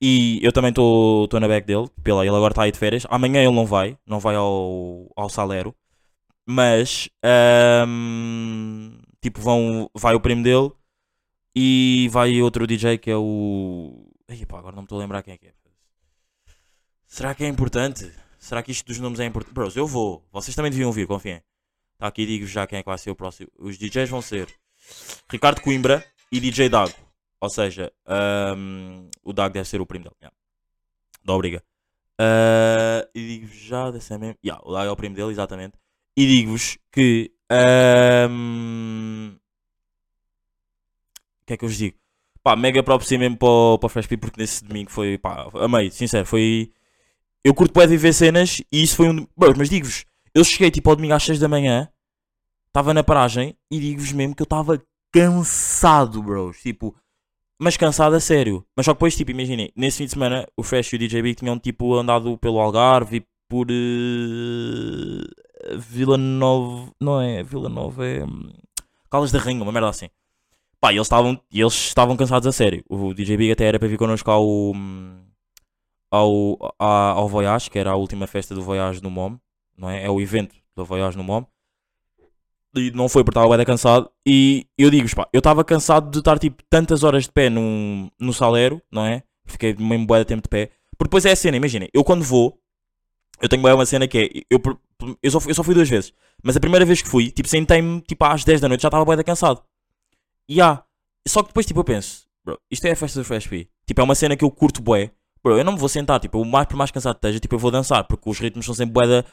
E 0.00 0.40
eu 0.42 0.52
também 0.52 0.70
estou 0.70 1.28
na 1.40 1.48
back 1.48 1.66
dele, 1.66 1.88
pela, 2.02 2.26
ele 2.26 2.34
agora 2.34 2.52
está 2.52 2.64
aí 2.64 2.72
de 2.72 2.78
férias. 2.78 3.06
Amanhã 3.08 3.40
ele 3.42 3.54
não 3.54 3.64
vai, 3.66 3.96
não 4.06 4.18
vai 4.18 4.34
ao, 4.34 5.10
ao 5.16 5.28
Salero. 5.30 5.74
Mas, 6.46 7.08
ahm, 7.22 8.98
tipo, 9.20 9.40
vão, 9.40 9.90
vai 9.94 10.14
o 10.14 10.20
primo 10.20 10.42
dele 10.42 10.72
e 11.54 12.08
vai 12.10 12.40
outro 12.42 12.66
DJ 12.66 12.98
que 12.98 13.10
é 13.10 13.16
o. 13.16 14.10
Ai, 14.28 14.44
pá, 14.46 14.58
agora 14.58 14.74
não 14.74 14.82
me 14.82 14.86
estou 14.86 14.98
a 14.98 15.02
lembrar 15.02 15.22
quem 15.22 15.34
é 15.34 15.38
que 15.38 15.46
é. 15.46 15.52
Será 17.06 17.34
que 17.34 17.44
é 17.44 17.48
importante? 17.48 18.10
Será 18.38 18.62
que 18.62 18.72
isto 18.72 18.86
dos 18.86 18.98
nomes 18.98 19.20
é 19.20 19.26
importante? 19.26 19.54
Bros, 19.54 19.76
eu 19.76 19.86
vou. 19.86 20.24
Vocês 20.32 20.56
também 20.56 20.70
deviam 20.70 20.90
vir, 20.90 21.06
confiem. 21.06 21.42
Tá 21.98 22.08
aqui, 22.08 22.26
digo 22.26 22.46
já 22.46 22.66
quem 22.66 22.78
é 22.78 22.82
que 22.82 22.88
vai 22.88 22.98
ser 22.98 23.10
o 23.10 23.14
próximo. 23.14 23.50
Os 23.58 23.78
DJs 23.78 24.08
vão 24.08 24.22
ser 24.22 24.48
Ricardo 25.30 25.60
Coimbra 25.60 26.04
e 26.32 26.40
DJ 26.40 26.68
Dago. 26.68 26.94
Ou 27.40 27.50
seja, 27.50 27.92
ahm, 28.06 29.08
o 29.22 29.32
Dago 29.32 29.54
deve 29.54 29.68
ser 29.68 29.80
o 29.80 29.86
primo 29.86 30.04
dele. 30.04 30.16
Yeah. 30.20 30.36
Da 31.24 31.34
obriga. 31.34 31.62
Ah, 32.18 33.06
e 33.14 33.26
digo 33.26 33.46
já 33.46 33.90
dessa 33.90 34.18
mesmo. 34.18 34.38
Yeah, 34.44 34.62
o 34.64 34.72
Dago 34.72 34.88
é 34.88 34.90
o 34.90 34.96
primo 34.96 35.14
dele, 35.14 35.30
exatamente. 35.30 35.74
E 36.16 36.26
digo-vos 36.26 36.78
que 36.90 37.32
Ahm, 37.52 39.36
O 41.42 41.46
que 41.46 41.52
é 41.52 41.56
que 41.56 41.64
eu 41.64 41.68
vos 41.68 41.76
digo? 41.76 41.96
Pá, 42.42 42.56
mega 42.56 42.82
props 42.82 43.10
mesmo 43.12 43.36
para 43.36 43.48
o, 43.48 43.78
para 43.78 43.86
o 43.86 43.90
Fresh 43.90 44.06
P, 44.06 44.16
porque 44.16 44.40
nesse 44.40 44.64
domingo 44.64 44.90
foi, 44.90 45.18
pá, 45.18 45.48
amei, 45.54 45.90
sincero, 45.90 46.26
foi... 46.26 46.72
Eu 47.44 47.54
curto 47.54 47.78
de 47.78 47.86
viver 47.86 48.12
cenas 48.12 48.62
e 48.72 48.82
isso 48.82 48.96
foi 48.96 49.08
um... 49.10 49.26
Bros, 49.36 49.56
mas 49.58 49.68
digo-vos, 49.68 50.06
eu 50.34 50.42
cheguei 50.44 50.70
tipo 50.70 50.88
ao 50.88 50.96
domingo 50.96 51.14
às 51.14 51.22
6 51.24 51.38
da 51.40 51.48
manhã, 51.48 51.88
estava 52.68 52.94
na 52.94 53.04
paragem 53.04 53.56
e 53.70 53.78
digo-vos 53.78 54.12
mesmo 54.12 54.34
que 54.34 54.42
eu 54.42 54.44
estava 54.44 54.82
cansado, 55.12 56.22
bros, 56.22 56.58
tipo... 56.62 56.96
Mas 57.58 57.76
cansado 57.76 58.16
a 58.16 58.20
sério. 58.20 58.66
Mas 58.74 58.86
só 58.86 58.92
que 58.92 58.96
depois, 58.96 59.14
tipo, 59.14 59.30
imaginem, 59.30 59.70
nesse 59.76 59.98
fim 59.98 60.04
de 60.06 60.12
semana 60.12 60.48
o 60.56 60.62
Fresh 60.64 60.92
e 60.92 60.96
o 60.96 60.98
DJ 60.98 61.22
Big 61.22 61.36
tinham 61.36 61.58
tipo 61.58 61.94
andado 61.94 62.36
pelo 62.38 62.58
Algarve 62.58 63.18
e 63.18 63.26
por 63.48 63.68
eh, 63.70 65.41
Vila 65.78 66.16
Nova. 66.16 66.90
Não 67.00 67.20
é? 67.20 67.42
Vila 67.42 67.68
Nova 67.68 68.06
é. 68.06 68.24
hum, 68.24 68.50
Caldas 69.10 69.30
da 69.32 69.38
Rainha, 69.38 69.62
uma 69.62 69.72
merda 69.72 69.88
assim. 69.88 70.08
Pá, 70.80 70.92
eles 70.92 71.06
estavam, 71.06 71.40
eles 71.52 71.72
estavam 71.74 72.16
cansados 72.16 72.46
a 72.46 72.52
sério. 72.52 72.82
O 72.88 73.14
DJ 73.14 73.36
Big 73.36 73.52
até 73.52 73.64
era 73.66 73.78
para 73.78 73.88
vir 73.88 73.98
connosco 73.98 74.30
ao. 74.30 74.44
hum, 74.74 75.18
ao, 76.10 76.74
à- 76.78 77.12
ao 77.12 77.28
Voyage, 77.28 77.70
que 77.70 77.78
era 77.78 77.90
a 77.90 77.96
última 77.96 78.26
festa 78.26 78.54
do 78.54 78.62
Voyage 78.62 79.02
no 79.02 79.10
MOM, 79.10 79.38
não 79.76 79.88
é? 79.88 80.04
É 80.04 80.10
o 80.10 80.20
evento 80.20 80.54
do 80.76 80.84
Voyage 80.84 81.16
no 81.16 81.24
MOM. 81.24 81.44
E 82.74 82.90
não 82.90 83.08
foi 83.08 83.22
porque 83.22 83.38
estava 83.38 83.56
bem 83.56 83.66
cansado. 83.66 84.10
E 84.26 84.66
eu 84.78 84.90
digo-vos, 84.90 85.14
pá, 85.14 85.28
eu 85.32 85.38
estava 85.38 85.62
cansado 85.64 86.10
de 86.10 86.18
estar 86.18 86.38
tipo 86.38 86.62
tantas 86.70 87.02
horas 87.02 87.24
de 87.24 87.32
pé 87.32 87.48
num, 87.50 88.10
no 88.18 88.32
salero, 88.32 88.80
não 88.90 89.04
é? 89.04 89.22
Fiquei 89.46 89.74
mesmo 89.74 90.06
bué 90.06 90.20
de 90.20 90.24
tempo 90.26 90.42
de 90.42 90.48
pé. 90.48 90.70
Porque 90.96 91.08
depois 91.08 91.24
é 91.26 91.32
a 91.32 91.36
cena, 91.36 91.56
imaginem, 91.56 91.88
eu 91.92 92.02
quando 92.04 92.22
vou, 92.24 92.58
eu 93.40 93.48
tenho 93.48 93.62
uma 93.62 93.86
cena 93.86 94.06
que 94.08 94.18
é, 94.18 94.42
eu, 94.50 94.60
eu, 95.22 95.30
só, 95.30 95.40
fui- 95.40 95.50
eu 95.50 95.54
só 95.54 95.62
fui 95.62 95.74
duas 95.74 95.88
vezes. 95.88 96.12
Mas 96.42 96.56
a 96.56 96.60
primeira 96.60 96.84
vez 96.84 97.00
que 97.02 97.08
fui, 97.08 97.30
tipo, 97.30 97.48
sentei-me 97.48 98.00
tipo 98.02 98.24
às 98.24 98.44
10 98.44 98.60
da 98.60 98.68
noite, 98.68 98.82
já 98.82 98.88
estava 98.88 99.16
de 99.16 99.24
cansado. 99.24 99.62
E 100.48 100.60
há. 100.60 100.82
Só 101.26 101.42
que 101.42 101.48
depois, 101.48 101.64
tipo, 101.66 101.80
eu 101.80 101.84
penso, 101.84 102.26
bro, 102.44 102.58
isto 102.70 102.84
é 102.86 102.92
a 102.92 102.96
festa 102.96 103.20
do 103.20 103.24
Fresh 103.24 103.46
P. 103.46 103.68
Tipo, 103.86 104.00
é 104.00 104.04
uma 104.04 104.14
cena 104.14 104.36
que 104.36 104.44
eu 104.44 104.50
curto 104.50 104.82
bué. 104.82 105.10
Bro, 105.44 105.58
eu 105.58 105.64
não 105.64 105.72
me 105.72 105.78
vou 105.78 105.88
sentar, 105.88 106.20
tipo, 106.20 106.40
o 106.40 106.44
mais 106.44 106.66
por 106.66 106.76
mais 106.76 106.90
cansado 106.90 107.16
esteja, 107.16 107.40
tipo, 107.40 107.54
eu 107.54 107.58
vou 107.58 107.70
dançar, 107.70 108.04
porque 108.04 108.28
os 108.30 108.38
ritmos 108.38 108.64
são 108.66 108.74
sempre 108.74 108.92
bué 108.94 109.06
da, 109.08 109.24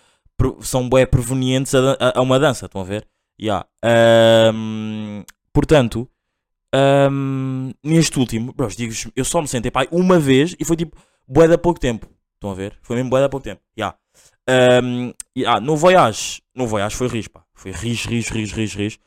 são 0.61 0.87
bué 0.89 1.05
prevenientes 1.05 1.73
a, 1.75 1.93
a- 1.99 2.19
a 2.19 2.21
uma 2.21 2.39
dança, 2.39 2.65
estão 2.65 2.81
a 2.81 2.83
ver? 2.83 3.07
Yeah. 3.41 3.65
Ahm, 3.83 5.23
portanto, 5.53 6.09
ahm, 6.73 7.71
neste 7.83 8.17
último, 8.19 8.53
bros, 8.53 8.75
digo 8.75 8.93
eu 9.15 9.23
só 9.25 9.41
me 9.41 9.47
sentei 9.47 9.71
pai 9.71 9.87
uma 9.91 10.19
vez 10.19 10.55
e 10.59 10.65
foi 10.65 10.75
tipo 10.75 10.97
bué 11.27 11.47
de 11.47 11.57
pouco 11.57 11.79
tempo. 11.79 12.07
Estão 12.35 12.51
a 12.51 12.53
ver? 12.55 12.77
Foi 12.81 12.95
mesmo 12.95 13.09
bué 13.09 13.21
de 13.21 13.29
pouco 13.29 13.43
tempo. 13.43 13.61
Yeah. 13.77 13.97
Ahm, 14.49 15.13
yeah, 15.37 15.59
no 15.59 15.75
Voyage, 15.75 16.41
no 16.55 16.65
Voyage 16.65 16.95
foi 16.95 17.07
ris, 17.07 17.27
pá. 17.27 17.43
Foi 17.53 17.71
ris, 17.71 18.05
ris, 18.05 18.29
ris, 18.29 18.51
ris, 18.51 18.73
ris. 18.73 18.99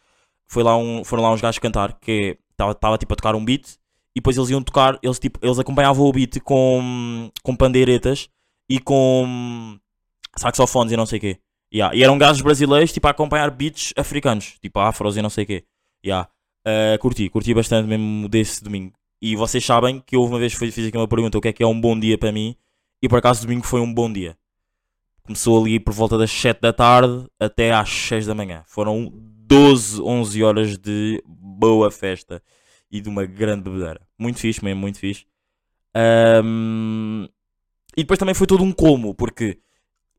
Foi 0.46 0.62
lá 0.62 0.76
um, 0.76 1.02
foram 1.02 1.22
lá 1.22 1.32
uns 1.32 1.40
gajos 1.40 1.58
cantar 1.58 1.98
que 1.98 2.38
estava 2.52 2.96
tipo 2.96 3.12
a 3.12 3.16
tocar 3.16 3.34
um 3.34 3.44
beat 3.44 3.66
e 4.14 4.20
depois 4.20 4.36
eles 4.36 4.50
iam 4.50 4.62
tocar, 4.62 4.98
eles, 5.02 5.18
tipo, 5.18 5.38
eles 5.42 5.58
acompanhavam 5.58 6.06
o 6.06 6.12
beat 6.12 6.38
com, 6.40 7.30
com 7.42 7.56
pandeiretas 7.56 8.28
e 8.68 8.78
com 8.78 9.78
saxofones 10.36 10.92
e 10.92 10.96
não 10.96 11.06
sei 11.06 11.18
o 11.18 11.20
quê. 11.20 11.38
Yeah. 11.74 11.96
E 11.96 12.04
eram 12.04 12.18
gajos 12.18 12.42
brasileiros 12.42 12.92
tipo 12.92 13.06
a 13.08 13.10
acompanhar 13.10 13.50
beats 13.50 13.94
africanos, 13.96 14.58
tipo 14.60 14.78
afros 14.78 15.16
e 15.16 15.22
não 15.22 15.30
sei 15.30 15.44
o 15.44 15.46
quê. 15.46 15.64
Yeah. 16.04 16.28
Uh, 16.66 16.98
curti, 17.00 17.28
curti 17.30 17.54
bastante 17.54 17.88
mesmo 17.88 18.28
desse 18.28 18.62
domingo. 18.62 18.92
E 19.20 19.34
vocês 19.34 19.64
sabem 19.64 20.00
que 20.00 20.14
eu 20.14 20.22
uma 20.22 20.38
vez 20.38 20.52
fiz 20.52 20.74
fiz 20.74 20.86
aqui 20.86 20.96
uma 20.96 21.08
pergunta: 21.08 21.38
o 21.38 21.40
que 21.40 21.48
é 21.48 21.52
que 21.52 21.62
é 21.62 21.66
um 21.66 21.80
bom 21.80 21.98
dia 21.98 22.18
para 22.18 22.30
mim? 22.30 22.54
E 23.00 23.08
por 23.08 23.18
acaso 23.18 23.42
domingo 23.42 23.66
foi 23.66 23.80
um 23.80 23.92
bom 23.92 24.12
dia. 24.12 24.36
Começou 25.24 25.60
ali 25.60 25.78
por 25.78 25.92
volta 25.92 26.18
das 26.18 26.30
7 26.30 26.60
da 26.60 26.72
tarde 26.72 27.26
até 27.38 27.72
às 27.72 27.88
6 27.88 28.26
da 28.26 28.34
manhã. 28.34 28.62
Foram 28.66 29.10
12, 29.14 30.00
11 30.02 30.42
horas 30.42 30.78
de 30.78 31.22
boa 31.26 31.90
festa 31.90 32.42
e 32.90 33.00
de 33.00 33.08
uma 33.08 33.24
grande 33.24 33.62
bebedeira. 33.62 34.00
Muito 34.18 34.38
fixe 34.40 34.64
mesmo, 34.64 34.80
muito 34.80 34.98
fixe. 34.98 35.24
Ahm, 35.94 37.26
E 37.96 38.02
depois 38.02 38.18
também 38.18 38.34
foi 38.34 38.46
todo 38.46 38.64
um 38.64 38.72
colmo, 38.72 39.14
porque 39.14 39.58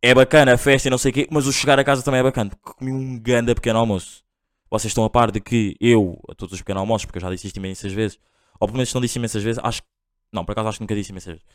é 0.01 0.13
bacana 0.13 0.53
a 0.53 0.57
festa 0.57 0.87
e 0.87 0.91
não 0.91 0.97
sei 0.97 1.11
o 1.11 1.13
quê, 1.13 1.27
mas 1.31 1.47
o 1.47 1.51
chegar 1.51 1.79
a 1.79 1.83
casa 1.83 2.03
também 2.03 2.19
é 2.19 2.23
bacana, 2.23 2.51
porque 2.51 2.77
comi 2.77 2.91
um 2.91 3.19
ganda 3.19 3.55
pequeno 3.55 3.79
almoço. 3.79 4.23
Vocês 4.69 4.91
estão 4.91 5.03
a 5.03 5.09
par 5.09 5.31
de 5.31 5.39
que 5.39 5.75
eu, 5.79 6.19
a 6.29 6.35
todos 6.35 6.53
os 6.53 6.59
pequenos 6.61 6.81
almoços, 6.81 7.05
porque 7.05 7.17
eu 7.17 7.21
já 7.21 7.29
disse 7.29 7.47
isto 7.47 7.57
imensas 7.57 7.91
vezes, 7.91 8.19
ou 8.59 8.67
pelo 8.67 8.77
menos 8.77 8.93
não 8.93 9.01
disse 9.01 9.17
imensas 9.17 9.43
vezes, 9.43 9.59
acho. 9.63 9.81
Não, 10.31 10.45
por 10.45 10.51
acaso 10.53 10.69
acho 10.69 10.77
que 10.77 10.83
nunca 10.83 10.95
disse 10.95 11.11
imensas 11.11 11.33
vezes. 11.33 11.45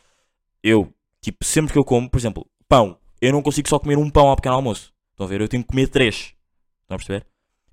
Eu, 0.63 0.93
tipo, 1.21 1.43
sempre 1.45 1.73
que 1.73 1.79
eu 1.79 1.83
como, 1.85 2.09
por 2.09 2.17
exemplo, 2.17 2.45
pão, 2.67 2.97
eu 3.21 3.31
não 3.31 3.41
consigo 3.41 3.67
só 3.67 3.79
comer 3.79 3.97
um 3.97 4.09
pão 4.09 4.27
ao 4.27 4.35
pequeno 4.35 4.55
almoço. 4.55 4.93
Estão 5.11 5.25
a 5.25 5.29
ver? 5.29 5.41
Eu 5.41 5.47
tenho 5.47 5.63
que 5.63 5.69
comer 5.69 5.87
três. 5.87 6.33
Estão 6.81 6.95
a 6.95 6.97
perceber? 6.97 7.25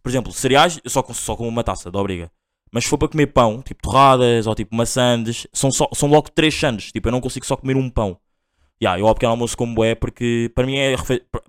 Por 0.03 0.11
exemplo, 0.11 0.33
cereais, 0.33 0.81
eu 0.85 0.91
só, 0.91 1.03
só 1.13 1.37
como 1.37 1.49
uma 1.49 1.65
taça, 1.65 1.91
de 1.91 1.97
obriga. 1.97 2.31
Mas 2.73 2.85
se 2.85 2.91
for 2.91 2.99
para 2.99 3.09
comer 3.09 3.27
pão, 3.29 3.63
tipo 3.63 3.83
torradas 3.83 4.47
ou 4.47 4.55
tipo 4.55 4.75
maçãs, 4.75 5.47
são, 5.53 5.71
só, 5.71 5.89
são 5.95 6.09
logo 6.09 6.31
três 6.31 6.55
sandes. 6.55 6.93
Tipo, 6.93 7.09
eu 7.09 7.13
não 7.13 7.21
consigo 7.21 7.47
só 7.47 7.57
comer 7.57 7.77
um 7.77 7.89
pão. 7.89 8.19
Yeah, 8.83 9.01
eu 9.01 9.07
ao 9.07 9.15
pequeno 9.15 9.31
almoço 9.31 9.57
como 9.57 9.83
é 9.83 9.95
porque 9.95 10.51
para 10.55 10.67
mim 10.67 10.77
é 10.77 10.97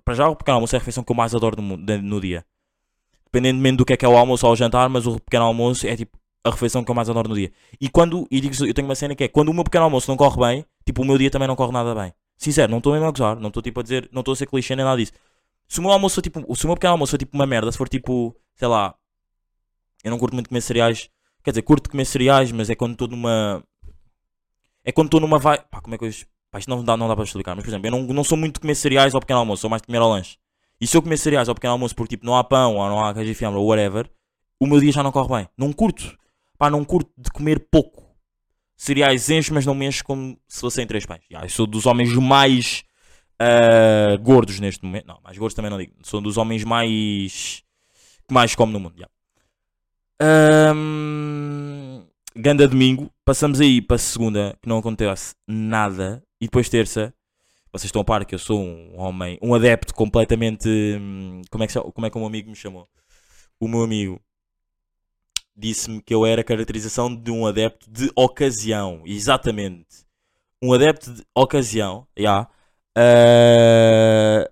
para 0.02 0.14
já 0.14 0.28
o 0.28 0.34
pequeno 0.34 0.56
almoço 0.56 0.74
é 0.74 0.78
a 0.78 0.80
refeição 0.80 1.04
que 1.04 1.12
eu 1.12 1.16
mais 1.16 1.34
adoro 1.34 1.60
no, 1.60 1.76
no 1.76 2.20
dia. 2.20 2.44
Dependentemente 3.26 3.76
do 3.76 3.84
que 3.84 3.92
é 3.92 3.96
que 3.98 4.06
é 4.06 4.08
o 4.08 4.16
almoço 4.16 4.46
ou 4.46 4.52
o 4.52 4.56
jantar, 4.56 4.88
mas 4.88 5.06
o 5.06 5.20
pequeno 5.20 5.44
almoço 5.44 5.86
é 5.86 5.94
tipo 5.94 6.18
a 6.42 6.50
refeição 6.50 6.82
que 6.82 6.90
eu 6.90 6.94
mais 6.94 7.10
adoro 7.10 7.28
no 7.28 7.34
dia. 7.34 7.52
E 7.78 7.90
quando, 7.90 8.26
e 8.30 8.40
digo 8.40 8.54
eu 8.64 8.72
tenho 8.72 8.88
uma 8.88 8.94
cena 8.94 9.14
que 9.14 9.24
é 9.24 9.28
quando 9.28 9.50
o 9.50 9.54
meu 9.54 9.64
pequeno 9.64 9.84
almoço 9.84 10.10
não 10.10 10.16
corre 10.16 10.40
bem, 10.40 10.64
tipo 10.86 11.02
o 11.02 11.04
meu 11.04 11.18
dia 11.18 11.30
também 11.30 11.46
não 11.46 11.54
corre 11.54 11.72
nada 11.72 11.94
bem. 11.94 12.14
Sincero, 12.38 12.70
não 12.70 12.78
estou 12.78 12.92
mesmo 12.92 13.06
a 13.06 13.10
gozar, 13.10 13.36
não 13.38 13.48
estou 13.48 13.62
tipo 13.62 13.80
a 13.80 13.82
dizer, 13.82 14.08
não 14.12 14.20
estou 14.20 14.32
a 14.32 14.36
ser 14.36 14.46
clichê 14.46 14.74
nem 14.76 14.84
nada 14.84 14.96
disso. 14.96 15.12
Se 15.66 15.80
o 15.80 15.82
meu 15.82 15.92
almoço 15.92 16.14
for 16.14 16.22
tipo, 16.22 16.56
se 16.56 16.64
o 16.64 16.68
meu 16.68 16.76
pequeno 16.76 16.92
almoço 16.92 17.10
for 17.10 17.18
tipo 17.18 17.36
uma 17.36 17.46
merda, 17.46 17.70
se 17.70 17.76
for 17.76 17.88
tipo, 17.88 18.34
sei 18.54 18.68
lá, 18.68 18.94
eu 20.04 20.10
não 20.10 20.18
curto 20.18 20.34
muito 20.34 20.48
comer 20.48 20.60
cereais, 20.60 21.10
quer 21.42 21.50
dizer, 21.50 21.62
curto 21.62 21.90
comer 21.90 22.04
cereais, 22.04 22.52
mas 22.52 22.70
é 22.70 22.74
quando 22.74 22.92
estou 22.92 23.08
numa 23.08 23.62
é 24.84 24.92
quando 24.92 25.08
estou 25.08 25.20
numa 25.20 25.38
vai, 25.38 25.58
pá, 25.58 25.80
como 25.80 25.94
é 25.94 25.98
que 25.98 26.04
eu 26.04 26.10
Pá, 26.50 26.58
isto 26.58 26.70
não 26.70 26.82
dá, 26.82 26.96
não 26.96 27.08
dá 27.08 27.14
para 27.14 27.24
explicar, 27.24 27.54
mas 27.54 27.62
por 27.62 27.70
exemplo, 27.70 27.88
eu 27.88 27.90
não, 27.90 28.02
não 28.04 28.24
sou 28.24 28.38
muito 28.38 28.54
de 28.54 28.60
comer 28.60 28.74
cereais 28.74 29.14
ao 29.14 29.20
pequeno 29.20 29.40
almoço, 29.40 29.60
sou 29.60 29.70
mais 29.70 29.82
de 29.82 29.86
comer 29.86 29.98
ao 29.98 30.08
lanche. 30.08 30.38
E 30.80 30.86
se 30.86 30.96
eu 30.96 31.02
comer 31.02 31.18
cereais 31.18 31.48
ao 31.48 31.54
pequeno 31.54 31.72
almoço 31.72 31.94
porque 31.94 32.16
tipo 32.16 32.24
não 32.24 32.36
há 32.36 32.44
pão 32.44 32.76
ou 32.76 32.88
não 32.88 33.04
há 33.04 33.12
queijo 33.12 33.32
e 33.32 33.34
fiambre 33.34 33.58
ou 33.58 33.66
whatever, 33.66 34.10
o 34.58 34.66
meu 34.66 34.80
dia 34.80 34.92
já 34.92 35.02
não 35.02 35.12
corre 35.12 35.28
bem. 35.28 35.48
Não 35.56 35.72
curto. 35.72 36.16
Pá, 36.56 36.70
não 36.70 36.84
curto 36.84 37.10
de 37.18 37.30
comer 37.30 37.68
pouco. 37.70 38.07
Cereais 38.78 39.28
encho, 39.28 39.52
mas 39.52 39.66
não 39.66 39.74
me 39.74 39.86
encho 39.86 40.04
como 40.04 40.38
se 40.48 40.60
fossem 40.60 40.86
três 40.86 41.04
pães. 41.04 41.20
Ya, 41.30 41.42
eu 41.42 41.48
sou 41.50 41.66
dos 41.66 41.84
homens 41.84 42.14
mais 42.14 42.84
ah, 43.38 44.16
gordos 44.20 44.60
neste 44.60 44.84
momento. 44.84 45.06
Não, 45.06 45.18
mais 45.22 45.36
gordos 45.36 45.54
também 45.54 45.70
não 45.70 45.78
digo. 45.78 45.92
Sou 46.04 46.20
dos 46.20 46.36
homens 46.36 46.62
mais. 46.64 47.64
que 48.26 48.32
mais 48.32 48.54
come 48.54 48.72
no 48.72 48.80
mundo. 48.80 48.94
ya. 48.98 49.08
Ahm, 50.20 52.04
Ganda 52.36 52.68
domingo. 52.68 53.10
Passamos 53.24 53.60
aí 53.60 53.82
para 53.82 53.98
segunda, 53.98 54.56
que 54.62 54.68
não 54.68 54.78
acontece 54.78 55.34
nada. 55.46 56.22
E 56.40 56.46
depois 56.46 56.68
terça, 56.68 57.12
vocês 57.72 57.86
estão 57.88 58.02
a 58.02 58.04
par 58.04 58.24
que 58.24 58.34
eu 58.34 58.38
sou 58.38 58.60
um 58.62 58.98
homem, 59.00 59.38
um 59.42 59.54
adepto 59.54 59.92
completamente. 59.94 60.68
hum, 60.68 61.42
Como 61.50 61.64
é 61.64 61.66
que, 61.66 61.80
como 61.80 62.06
é 62.06 62.10
que 62.10 62.18
um 62.18 62.26
amigo 62.26 62.48
me 62.50 62.56
chamou? 62.56 62.88
O 63.60 63.66
meu 63.68 63.82
amigo 63.82 64.20
disse-me 65.58 66.00
que 66.00 66.14
eu 66.14 66.24
era 66.24 66.40
a 66.42 66.44
caracterização 66.44 67.14
de 67.14 67.30
um 67.30 67.46
adepto 67.46 67.90
de 67.90 68.10
ocasião. 68.16 69.02
Exatamente. 69.04 70.06
Um 70.62 70.72
adepto 70.72 71.12
de 71.12 71.24
ocasião. 71.34 72.06
já. 72.16 72.48
Ah, 72.96 74.48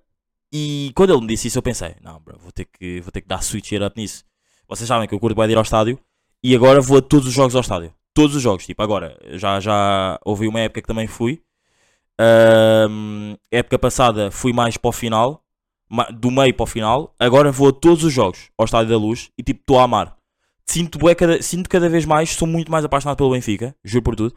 e 0.52 0.92
quando 0.94 1.12
ele 1.12 1.20
me 1.20 1.26
disse 1.26 1.48
isso, 1.48 1.58
eu 1.58 1.62
pensei: 1.62 1.94
não, 2.02 2.20
bro, 2.20 2.38
vou 2.38 2.52
ter 2.52 2.64
que, 2.66 3.00
vou 3.00 3.12
ter 3.12 3.20
que 3.20 3.28
dar 3.28 3.42
switch 3.42 3.72
it 3.72 3.84
up 3.84 4.00
nisso. 4.00 4.24
Vocês 4.68 4.88
sabem 4.88 5.08
que 5.08 5.14
eu 5.14 5.20
curto 5.20 5.36
bem 5.36 5.46
de 5.46 5.52
ir 5.52 5.56
ao 5.56 5.62
estádio 5.62 5.98
e 6.42 6.54
agora 6.54 6.80
vou 6.80 6.98
a 6.98 7.02
todos 7.02 7.28
os 7.28 7.34
jogos 7.34 7.54
ao 7.54 7.60
estádio. 7.60 7.92
Todos 8.14 8.34
os 8.34 8.42
jogos, 8.42 8.64
tipo, 8.66 8.82
agora 8.82 9.18
já, 9.32 9.60
já 9.60 10.18
houve 10.24 10.48
uma 10.48 10.60
época 10.60 10.80
que 10.80 10.88
também 10.88 11.06
fui. 11.06 11.42
Ahm, 12.18 13.36
época 13.50 13.78
passada 13.78 14.30
fui 14.30 14.52
mais 14.52 14.76
para 14.78 14.88
o 14.88 14.92
final, 14.92 15.44
do 16.14 16.30
meio 16.30 16.54
para 16.54 16.64
o 16.64 16.66
final. 16.66 17.14
Agora 17.18 17.52
vou 17.52 17.68
a 17.68 17.72
todos 17.72 18.04
os 18.04 18.12
jogos 18.12 18.50
ao 18.56 18.64
Estádio 18.64 18.90
da 18.90 18.96
Luz 18.96 19.30
e 19.36 19.42
tipo, 19.42 19.60
estou 19.60 19.78
a 19.78 19.84
amar. 19.84 20.15
Sinto, 20.68 20.98
bué 20.98 21.14
cada, 21.14 21.40
sinto 21.42 21.68
cada 21.68 21.88
vez 21.88 22.04
mais, 22.04 22.30
sou 22.30 22.46
muito 22.46 22.70
mais 22.70 22.84
apaixonado 22.84 23.16
pelo 23.16 23.30
Benfica, 23.30 23.74
juro 23.84 24.02
por 24.02 24.16
tudo. 24.16 24.34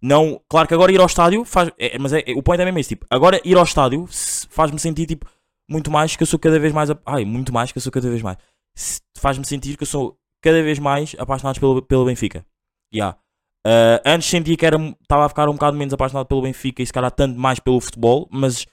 Não, 0.00 0.40
claro 0.48 0.66
que 0.68 0.74
agora 0.74 0.92
ir 0.92 1.00
ao 1.00 1.06
estádio 1.06 1.44
faz. 1.44 1.70
é, 1.78 1.98
mas 1.98 2.12
é, 2.12 2.22
é- 2.26 2.34
o 2.34 2.42
ponto 2.42 2.60
é 2.60 2.64
mesmo 2.64 2.78
esse, 2.78 2.90
tipo, 2.90 3.06
agora 3.10 3.40
ir 3.44 3.56
ao 3.56 3.64
estádio 3.64 4.06
faz-me 4.50 4.78
sentir 4.78 5.06
tipo 5.06 5.26
muito 5.68 5.90
mais 5.90 6.14
que 6.16 6.22
eu 6.22 6.26
sou 6.26 6.38
cada 6.38 6.58
vez 6.58 6.72
mais. 6.72 6.90
Ai, 7.04 7.24
muito 7.24 7.52
mais 7.52 7.72
que 7.72 7.78
eu 7.78 7.82
sou 7.82 7.92
cada 7.92 8.08
vez 8.08 8.22
mais. 8.22 8.36
Faz-me 9.18 9.44
sentir 9.44 9.76
que 9.76 9.82
eu 9.82 9.86
sou 9.86 10.18
cada 10.40 10.62
vez 10.62 10.78
mais 10.78 11.14
apaixonado 11.18 11.58
pelo, 11.58 11.82
pelo 11.82 12.04
Benfica. 12.04 12.44
Yeah. 12.94 13.18
Uh, 13.66 13.98
antes 14.04 14.28
sentia 14.28 14.56
que 14.56 14.64
estava 14.64 15.26
a 15.26 15.28
ficar 15.28 15.48
um 15.48 15.54
bocado 15.54 15.76
menos 15.76 15.92
apaixonado 15.92 16.26
pelo 16.26 16.42
Benfica 16.42 16.82
e 16.82 16.86
se 16.86 16.92
calhar 16.92 17.10
tanto 17.10 17.38
mais 17.38 17.58
pelo 17.58 17.80
futebol, 17.80 18.28
mas 18.30 18.64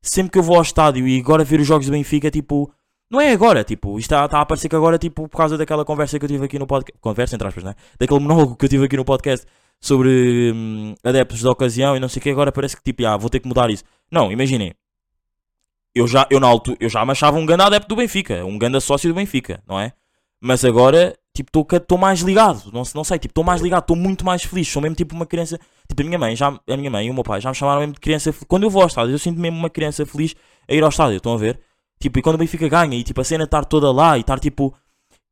sempre 0.00 0.32
que 0.32 0.38
eu 0.38 0.42
vou 0.42 0.56
ao 0.56 0.62
estádio 0.62 1.06
e 1.06 1.20
agora 1.20 1.44
ver 1.44 1.60
os 1.60 1.66
jogos 1.66 1.86
do 1.86 1.92
Benfica, 1.92 2.30
tipo, 2.30 2.72
não 3.10 3.20
é 3.20 3.32
agora, 3.32 3.64
tipo, 3.64 3.98
isto 3.98 4.12
está, 4.12 4.24
está 4.26 4.38
a 4.38 4.42
aparecer 4.42 4.68
que 4.68 4.76
agora, 4.76 4.98
tipo, 4.98 5.28
por 5.28 5.36
causa 5.36 5.56
daquela 5.56 5.84
conversa 5.84 6.18
que 6.18 6.24
eu 6.24 6.28
tive 6.28 6.44
aqui 6.44 6.58
no 6.58 6.66
podcast, 6.66 7.00
conversa 7.00 7.34
entre 7.34 7.48
aspas, 7.48 7.64
né? 7.64 7.74
Daquele 7.98 8.20
monólogo 8.20 8.54
que 8.56 8.66
eu 8.66 8.68
tive 8.68 8.84
aqui 8.84 8.96
no 8.96 9.04
podcast 9.04 9.46
sobre 9.80 10.52
hum, 10.54 10.94
adeptos 11.02 11.42
da 11.42 11.50
ocasião 11.50 11.96
e 11.96 12.00
não 12.00 12.08
sei 12.08 12.20
o 12.20 12.22
que, 12.22 12.30
agora 12.30 12.52
parece 12.52 12.76
que 12.76 12.82
tipo, 12.82 13.06
ah, 13.06 13.16
vou 13.16 13.30
ter 13.30 13.40
que 13.40 13.48
mudar 13.48 13.70
isso. 13.70 13.84
Não, 14.10 14.30
imaginem, 14.30 14.74
eu 15.94 16.06
já, 16.06 16.26
eu 16.30 16.38
na 16.38 16.46
altura, 16.46 16.76
eu 16.80 16.88
já 16.88 17.04
me 17.04 17.12
achava 17.12 17.38
um 17.38 17.46
grande 17.46 17.62
adepto 17.62 17.88
do 17.88 17.96
Benfica, 17.96 18.44
um 18.44 18.58
grande 18.58 18.80
sócio 18.80 19.08
do 19.08 19.14
Benfica, 19.14 19.62
não 19.66 19.80
é? 19.80 19.92
Mas 20.40 20.64
agora, 20.64 21.16
tipo, 21.34 21.66
estou 21.74 21.98
mais 21.98 22.20
ligado, 22.20 22.70
não, 22.72 22.82
não 22.94 23.04
sei, 23.04 23.18
tipo, 23.18 23.32
estou 23.32 23.42
mais 23.42 23.60
ligado, 23.60 23.82
estou 23.82 23.96
muito 23.96 24.24
mais 24.24 24.42
feliz, 24.44 24.68
sou 24.68 24.82
mesmo 24.82 24.94
tipo 24.94 25.14
uma 25.14 25.26
criança, 25.26 25.58
tipo, 25.88 26.02
a 26.02 26.04
minha 26.04 26.18
mãe, 26.18 26.36
já, 26.36 26.48
a 26.48 26.76
minha 26.76 26.90
mãe 26.90 27.06
e 27.06 27.10
o 27.10 27.14
meu 27.14 27.24
pai 27.24 27.40
já 27.40 27.48
me 27.48 27.54
chamaram 27.56 27.80
mesmo 27.80 27.94
de 27.94 28.00
criança. 28.00 28.32
Quando 28.46 28.64
eu 28.64 28.70
vou 28.70 28.82
ao 28.82 28.88
estádio, 28.88 29.14
eu 29.14 29.18
sinto 29.18 29.40
mesmo 29.40 29.58
uma 29.58 29.70
criança 29.70 30.04
feliz 30.04 30.34
a 30.68 30.74
ir 30.74 30.82
ao 30.82 30.90
estádio, 30.90 31.16
estão 31.16 31.32
a 31.32 31.38
ver? 31.38 31.58
Tipo, 31.98 32.18
e 32.18 32.22
quando 32.22 32.36
o 32.36 32.38
Benfica 32.38 32.68
ganha, 32.68 32.96
e 32.96 33.02
tipo, 33.02 33.20
a 33.20 33.24
cena 33.24 33.44
estar 33.44 33.64
toda 33.64 33.90
lá, 33.92 34.16
e 34.16 34.20
estar 34.20 34.38
tipo, 34.38 34.74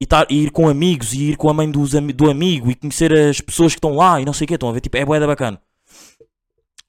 e, 0.01 0.05
estar, 0.05 0.27
e 0.31 0.45
ir 0.45 0.51
com 0.51 0.69
amigos, 0.69 1.13
e 1.13 1.31
ir 1.31 1.37
com 1.37 1.49
a 1.49 1.55
mãe 1.55 1.71
dos, 1.71 1.93
do 1.93 2.31
amigo, 2.31 2.71
e 2.71 2.75
conhecer 2.75 3.13
as 3.13 3.41
pessoas 3.41 3.73
que 3.73 3.79
estão 3.79 3.95
lá, 3.95 4.21
e 4.21 4.25
não 4.25 4.33
sei 4.33 4.45
o 4.45 4.49
que, 4.49 4.55
estão 4.55 4.69
a 4.69 4.73
ver? 4.73 4.81
Tipo, 4.81 4.97
é 4.97 5.05
boeda 5.05 5.27
bacana. 5.27 5.61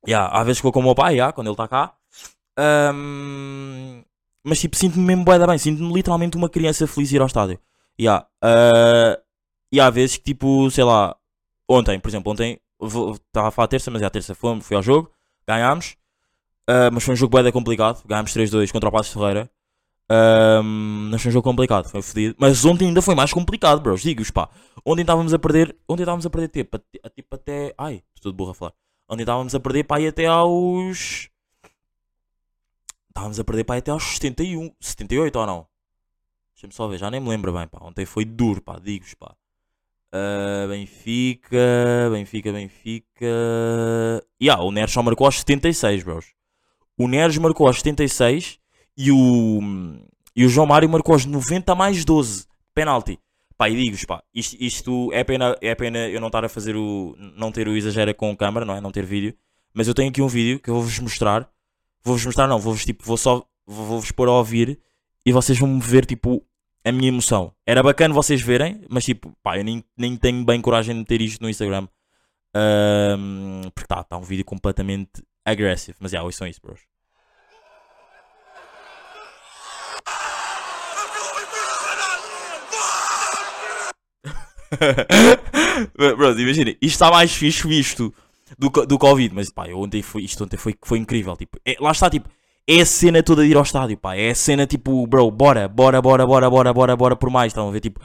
Yeah, 0.07 0.33
há 0.33 0.43
vezes 0.43 0.61
vou 0.61 0.71
com 0.71 0.79
o 0.79 0.83
meu 0.83 0.95
pai, 0.95 1.15
yeah, 1.15 1.33
quando 1.33 1.47
ele 1.47 1.53
está 1.53 1.67
cá. 1.67 1.93
Ahm, 2.57 4.03
mas 4.43 4.59
tipo, 4.59 4.75
sinto-me 4.75 5.05
mesmo 5.05 5.23
bué 5.25 5.37
da 5.37 5.45
bem, 5.45 5.57
sinto-me 5.57 5.93
literalmente 5.93 6.37
uma 6.37 6.49
criança 6.49 6.87
feliz 6.87 7.11
ir 7.11 7.21
ao 7.21 7.27
estádio. 7.27 7.59
Yeah. 7.99 8.25
ah, 8.41 9.19
e 9.71 9.79
há 9.79 9.89
vezes 9.89 10.17
que 10.17 10.23
tipo, 10.23 10.69
sei 10.71 10.83
lá, 10.83 11.15
ontem, 11.67 11.99
por 11.99 12.07
exemplo, 12.09 12.31
ontem 12.31 12.59
estava 13.27 13.49
a 13.49 13.51
falar 13.51 13.67
terça, 13.67 13.91
mas 13.91 14.01
é 14.01 14.05
a 14.05 14.09
terça 14.09 14.33
fomos, 14.33 14.65
fui 14.65 14.75
ao 14.75 14.83
jogo, 14.83 15.11
ganhámos. 15.47 15.97
ah, 16.67 16.89
mas 16.91 17.03
foi 17.03 17.13
um 17.13 17.17
jogo 17.17 17.41
da 17.43 17.51
complicado, 17.51 18.03
ganhámos 18.07 18.33
3-2 18.33 18.71
contra 18.71 18.89
o 18.89 18.91
Passos 18.91 19.13
Ferreira. 19.13 19.49
Ahm, 20.09 21.09
mas 21.11 21.21
foi 21.21 21.29
um 21.29 21.33
jogo 21.33 21.43
complicado, 21.49 21.89
foi 21.89 22.01
fodido. 22.01 22.35
Mas 22.39 22.63
ontem 22.65 22.87
ainda 22.87 23.01
foi 23.01 23.13
mais 23.15 23.33
complicado, 23.33 23.81
bros, 23.81 24.01
digo-vos 24.01 24.31
pá. 24.31 24.49
Ontem 24.85 25.01
estávamos 25.01 25.33
a 25.33 25.39
perder, 25.39 25.75
ontem 25.87 26.03
estávamos 26.03 26.25
a 26.25 26.29
perder 26.29 26.47
tipo, 26.49 26.77
a- 26.77 27.09
tipo 27.09 27.35
até, 27.35 27.73
ai, 27.77 28.01
estou 28.15 28.31
de 28.31 28.37
burro 28.37 28.51
a 28.51 28.55
falar. 28.55 28.73
Ontem 29.09 29.23
estávamos 29.23 29.53
a 29.55 29.59
perder 29.59 29.83
pá, 29.83 29.97
aí 29.97 30.07
até 30.07 30.25
aos. 30.25 31.29
Estávamos 33.09 33.39
a 33.39 33.43
perder 33.43 33.63
pá, 33.63 33.75
até 33.77 33.91
aos 33.91 34.03
71, 34.03 34.71
78 34.79 35.35
ou 35.39 35.45
não? 35.45 35.67
Deixa-me 36.53 36.73
só 36.73 36.87
ver, 36.87 36.97
já 36.97 37.11
nem 37.11 37.19
me 37.19 37.29
lembro 37.29 37.51
bem, 37.53 37.67
pá. 37.67 37.79
Ontem 37.81 38.05
foi 38.05 38.23
duro, 38.25 38.61
pá, 38.61 38.79
digo-vos, 38.79 39.13
pá. 39.15 39.35
Ah, 40.11 40.67
Benfica, 40.69 42.09
Benfica, 42.11 42.51
Benfica. 42.51 43.25
E 44.39 44.49
ah, 44.49 44.61
o 44.61 44.71
Neres 44.71 44.91
só 44.93 45.03
marcou 45.03 45.25
aos 45.25 45.39
76, 45.39 46.03
bros. 46.03 46.33
O 46.97 47.07
Neres 47.07 47.37
marcou 47.37 47.67
aos 47.67 47.77
76 47.79 48.59
e 48.97 49.11
o, 49.11 49.59
e 50.35 50.45
o 50.45 50.49
João 50.49 50.65
Mário 50.67 50.89
marcou 50.89 51.13
aos 51.13 51.25
90 51.25 51.75
mais 51.75 52.03
12. 52.03 52.45
Penalti. 52.73 53.19
Pá, 53.57 53.69
e 53.69 53.75
digo-vos, 53.75 54.05
pá, 54.05 54.21
isto, 54.33 54.55
isto 54.59 55.09
é, 55.13 55.23
pena, 55.23 55.57
é 55.61 55.73
pena 55.73 55.97
eu 56.09 56.19
não 56.19 56.27
estar 56.27 56.45
a 56.45 56.49
fazer 56.49 56.75
o. 56.75 57.15
não 57.35 57.51
ter 57.51 57.67
o 57.67 57.75
exagero 57.75 58.13
com 58.13 58.35
câmera, 58.37 58.65
não 58.65 58.75
é? 58.75 58.81
Não 58.81 58.91
ter 58.91 59.03
vídeo. 59.05 59.33
Mas 59.73 59.87
eu 59.87 59.93
tenho 59.93 60.09
aqui 60.09 60.21
um 60.21 60.27
vídeo 60.27 60.59
que 60.59 60.69
eu 60.69 60.75
vou-vos 60.75 60.97
mostrar. 60.99 61.49
Vou-vos 62.03 62.25
mostrar, 62.25 62.47
não, 62.47 62.59
vou-vos 62.59 62.85
tipo, 62.85 63.03
vou 63.03 63.17
só. 63.17 63.43
vou- 63.65 63.85
Vou-vos 63.85 64.11
pôr 64.11 64.27
a 64.27 64.31
ouvir 64.31 64.79
e 65.25 65.31
vocês 65.31 65.57
vão 65.59 65.79
ver, 65.79 66.05
tipo, 66.05 66.43
a 66.85 66.91
minha 66.91 67.09
emoção. 67.09 67.51
Era 67.65 67.81
bacana 67.83 68.13
vocês 68.13 68.41
verem, 68.41 68.81
mas 68.89 69.03
tipo, 69.03 69.33
pá, 69.43 69.57
eu 69.57 69.63
nem, 69.63 69.83
nem 69.97 70.15
tenho 70.15 70.45
bem 70.45 70.61
coragem 70.61 70.93
de 70.95 70.99
meter 70.99 71.21
isto 71.21 71.41
no 71.41 71.49
Instagram. 71.49 71.87
Ahm, 72.55 73.61
porque 73.73 73.87
tá, 73.87 74.03
tá 74.03 74.17
um 74.17 74.21
vídeo 74.21 74.45
completamente 74.45 75.23
agressivo. 75.45 75.97
Mas 75.99 76.11
já, 76.11 76.19
yeah, 76.19 76.31
são 76.31 76.47
isso, 76.47 76.61
bros. 76.61 76.79
Bros, 85.95 86.39
imagina, 86.39 86.71
isto 86.71 86.85
está 86.85 87.11
mais 87.11 87.33
fixe 87.33 87.67
visto 87.67 88.13
do, 88.57 88.69
do 88.85 88.97
Covid, 88.97 89.33
mas 89.33 89.49
pá, 89.49 89.67
ontem 89.73 90.01
foi, 90.01 90.23
isto 90.23 90.43
ontem 90.43 90.57
foi, 90.57 90.75
foi 90.83 90.99
incrível. 90.99 91.35
Tipo, 91.35 91.59
é- 91.65 91.77
lá 91.79 91.91
está, 91.91 92.09
tipo, 92.09 92.29
é 92.67 92.81
a 92.81 92.85
cena 92.85 93.23
toda 93.23 93.43
de 93.43 93.49
ir 93.49 93.57
ao 93.57 93.63
estádio, 93.63 93.97
pá. 93.97 94.15
É 94.15 94.31
a 94.31 94.35
cena 94.35 94.67
tipo, 94.67 95.05
bro, 95.07 95.31
bora, 95.31 95.67
bora, 95.67 96.01
bora, 96.01 96.25
bora, 96.25 96.49
bora, 96.49 96.73
bora, 96.73 96.95
bora 96.95 97.15
por 97.15 97.29
mais. 97.29 97.51
Estão 97.51 97.67
a 97.69 97.71
ver, 97.71 97.79
tipo, 97.79 97.99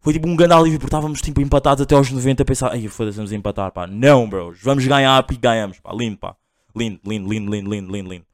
foi 0.00 0.12
tipo 0.12 0.28
um 0.28 0.36
grande 0.36 0.54
alívio 0.54 0.78
porque 0.78 0.88
estávamos 0.88 1.20
tipo 1.20 1.40
empatados 1.40 1.82
até 1.82 1.94
aos 1.94 2.10
90 2.10 2.42
a 2.42 2.46
pensar, 2.46 2.72
ai, 2.72 2.86
foda-se, 2.88 3.16
vamos 3.16 3.32
empatar, 3.32 3.72
pá. 3.72 3.86
Não, 3.86 4.28
bros, 4.28 4.58
vamos 4.62 4.86
ganhar 4.86 5.24
e 5.30 5.36
ganhamos, 5.36 5.80
pá. 5.80 5.92
Lindo, 5.92 6.18
pá. 6.18 6.36
Lindo, 6.76 7.00
lindo, 7.04 7.28
lindo, 7.28 7.50
lindo, 7.50 7.70
lindo, 7.70 7.92
lindo, 7.92 8.10
lindo. 8.10 8.26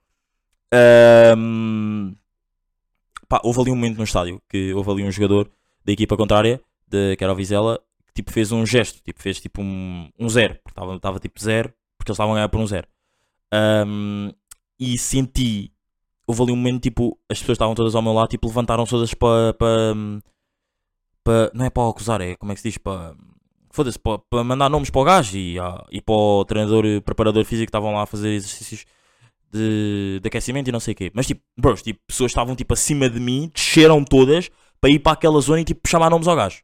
Ahm, 0.73 2.15
pá, 3.29 3.41
houve 3.45 3.61
ali 3.61 3.71
um 3.71 3.77
momento 3.77 3.99
no 3.99 4.05
estádio 4.05 4.43
que 4.49 4.73
houve 4.75 4.91
ali 4.91 5.05
um 5.05 5.11
jogador 5.11 5.49
da 5.85 5.93
equipa 5.93 6.17
contrária, 6.17 6.61
de, 6.95 7.17
que 7.17 7.25
era 7.25 7.33
o 7.33 7.37
Vizela, 7.37 7.81
que 8.07 8.15
tipo 8.15 8.31
fez 8.31 8.53
um 8.53 8.65
gesto, 8.65 9.03
tipo 9.03 9.21
fez 9.21 9.41
tipo 9.41 9.61
um, 9.61 10.09
um 10.19 10.29
zero, 10.29 10.59
porque 10.63 10.81
estava 10.95 11.19
tipo 11.19 11.41
zero, 11.41 11.73
porque 11.99 12.11
eles 12.11 12.17
estavam 12.17 12.33
a 12.33 12.37
ganhar 12.37 12.49
por 12.49 12.61
um 12.61 12.67
zero. 12.67 12.87
Ahm, 13.53 14.31
e 14.79 14.97
senti, 14.97 15.73
houve 16.27 16.43
ali 16.43 16.53
um 16.53 16.57
momento 16.57 16.83
tipo, 16.83 17.19
as 17.29 17.39
pessoas 17.41 17.57
estavam 17.57 17.75
todas 17.75 17.95
ao 17.95 18.03
meu 18.03 18.13
lado, 18.13 18.29
tipo 18.29 18.47
levantaram 18.47 18.85
todas 18.87 19.13
para, 19.15 19.55
para, 19.55 21.51
não 21.53 21.65
é 21.65 21.71
para 21.71 21.89
acusar, 21.89 22.21
é 22.21 22.37
como 22.37 22.53
é 22.53 22.55
que 22.55 22.61
se 22.61 22.69
diz, 22.69 22.79
para, 22.79 23.15
foda-se, 23.71 23.99
para, 23.99 24.19
para 24.19 24.45
mandar 24.45 24.69
nomes 24.69 24.91
para 24.91 25.01
o 25.01 25.05
gajo 25.05 25.37
e, 25.37 25.59
ah, 25.59 25.85
e 25.91 26.01
para 26.01 26.15
o 26.15 26.45
treinador, 26.45 26.85
preparador 27.03 27.45
físico 27.45 27.67
que 27.67 27.71
estavam 27.71 27.93
lá 27.93 28.03
a 28.03 28.07
fazer 28.07 28.31
exercícios 28.31 28.85
de, 29.51 30.21
de 30.21 30.29
aquecimento 30.29 30.69
e 30.69 30.73
não 30.73 30.81
sei 30.81 30.93
o 30.93 30.97
quê. 30.97 31.11
Mas 31.15 31.27
tipo, 31.27 31.43
bros, 31.57 31.83
tipo, 31.83 32.01
pessoas 32.07 32.31
estavam 32.31 32.55
tipo 32.55 32.73
acima 32.75 33.09
de 33.09 33.21
mim, 33.21 33.51
desceram 33.55 34.05
todas 34.05 34.51
para 34.81 34.91
ir 34.91 34.99
para 34.99 35.13
aquela 35.13 35.41
zona 35.41 35.61
e 35.61 35.65
tipo 35.65 35.89
chamar 35.89 36.11
nomes 36.11 36.29
ao 36.29 36.37
gajo. 36.37 36.63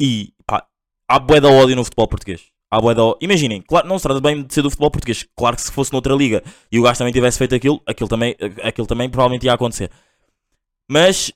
E 0.00 0.32
pá, 0.46 0.64
há 1.08 1.18
bué 1.18 1.40
de 1.40 1.46
ódio 1.46 1.76
no 1.76 1.84
futebol 1.84 2.08
português. 2.08 2.42
Há 2.72 2.80
bué 2.80 2.94
de 2.94 3.00
ó- 3.00 3.16
Imaginem, 3.20 3.60
claro, 3.62 3.86
não 3.88 3.98
se 3.98 4.04
trata 4.04 4.20
bem 4.20 4.42
de 4.42 4.54
ser 4.54 4.62
do 4.62 4.70
futebol 4.70 4.90
português. 4.90 5.26
Claro 5.36 5.56
que 5.56 5.62
se 5.62 5.72
fosse 5.72 5.92
noutra 5.92 6.14
liga 6.14 6.42
e 6.70 6.78
o 6.78 6.82
gajo 6.82 6.98
também 6.98 7.12
tivesse 7.12 7.36
feito 7.38 7.54
aquilo, 7.54 7.82
aquilo 7.86 8.08
também, 8.08 8.36
aquilo 8.62 8.86
também 8.86 9.10
provavelmente 9.10 9.44
ia 9.46 9.52
acontecer. 9.52 9.90
Mas 10.90 11.32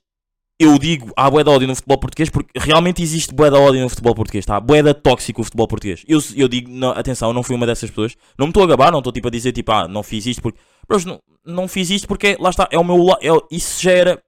eu 0.59 0.79
digo, 0.79 1.13
há 1.17 1.29
bué 1.29 1.43
de 1.43 1.51
ódio 1.51 1.67
no 1.69 1.75
futebol 1.75 1.99
português 1.99 2.31
porque 2.31 2.57
realmente 2.59 3.03
existe 3.03 3.35
bué 3.35 3.51
de 3.51 3.57
ódio 3.57 3.81
no 3.83 3.89
futebol 3.89 4.15
português, 4.15 4.47
tá? 4.47 4.59
Bué 4.61 4.83
de 4.83 4.95
tóxico 4.95 5.41
o 5.41 5.45
futebol 5.45 5.67
português. 5.67 6.05
Eu, 6.07 6.21
eu 6.37 6.47
digo, 6.49 6.71
não, 6.71 6.91
atenção, 6.91 7.31
eu 7.31 7.35
não 7.35 7.43
fui 7.43 7.57
uma 7.57 7.67
dessas 7.67 7.91
pessoas. 7.91 8.17
Não 8.39 8.47
me 8.47 8.51
estou 8.51 8.63
a 8.63 8.67
gabar, 8.67 8.93
não 8.93 8.99
estou 9.01 9.13
tipo 9.13 9.29
a 9.29 9.31
dizer 9.31 9.53
tipo, 9.53 9.73
ah, 9.73 9.89
não 9.89 10.03
fiz 10.03 10.27
isto 10.27 10.41
porque. 10.41 10.59
Não, 11.07 11.21
não 11.45 11.67
fiz 11.69 11.91
isto 11.91 12.07
porque, 12.07 12.37
lá 12.39 12.51
está, 12.51 12.69
é 12.71 12.79
o 12.79 12.85
meu. 12.85 13.11
É, 13.21 13.29
isso 13.51 13.83
já 13.83 13.91
era. 13.93 14.23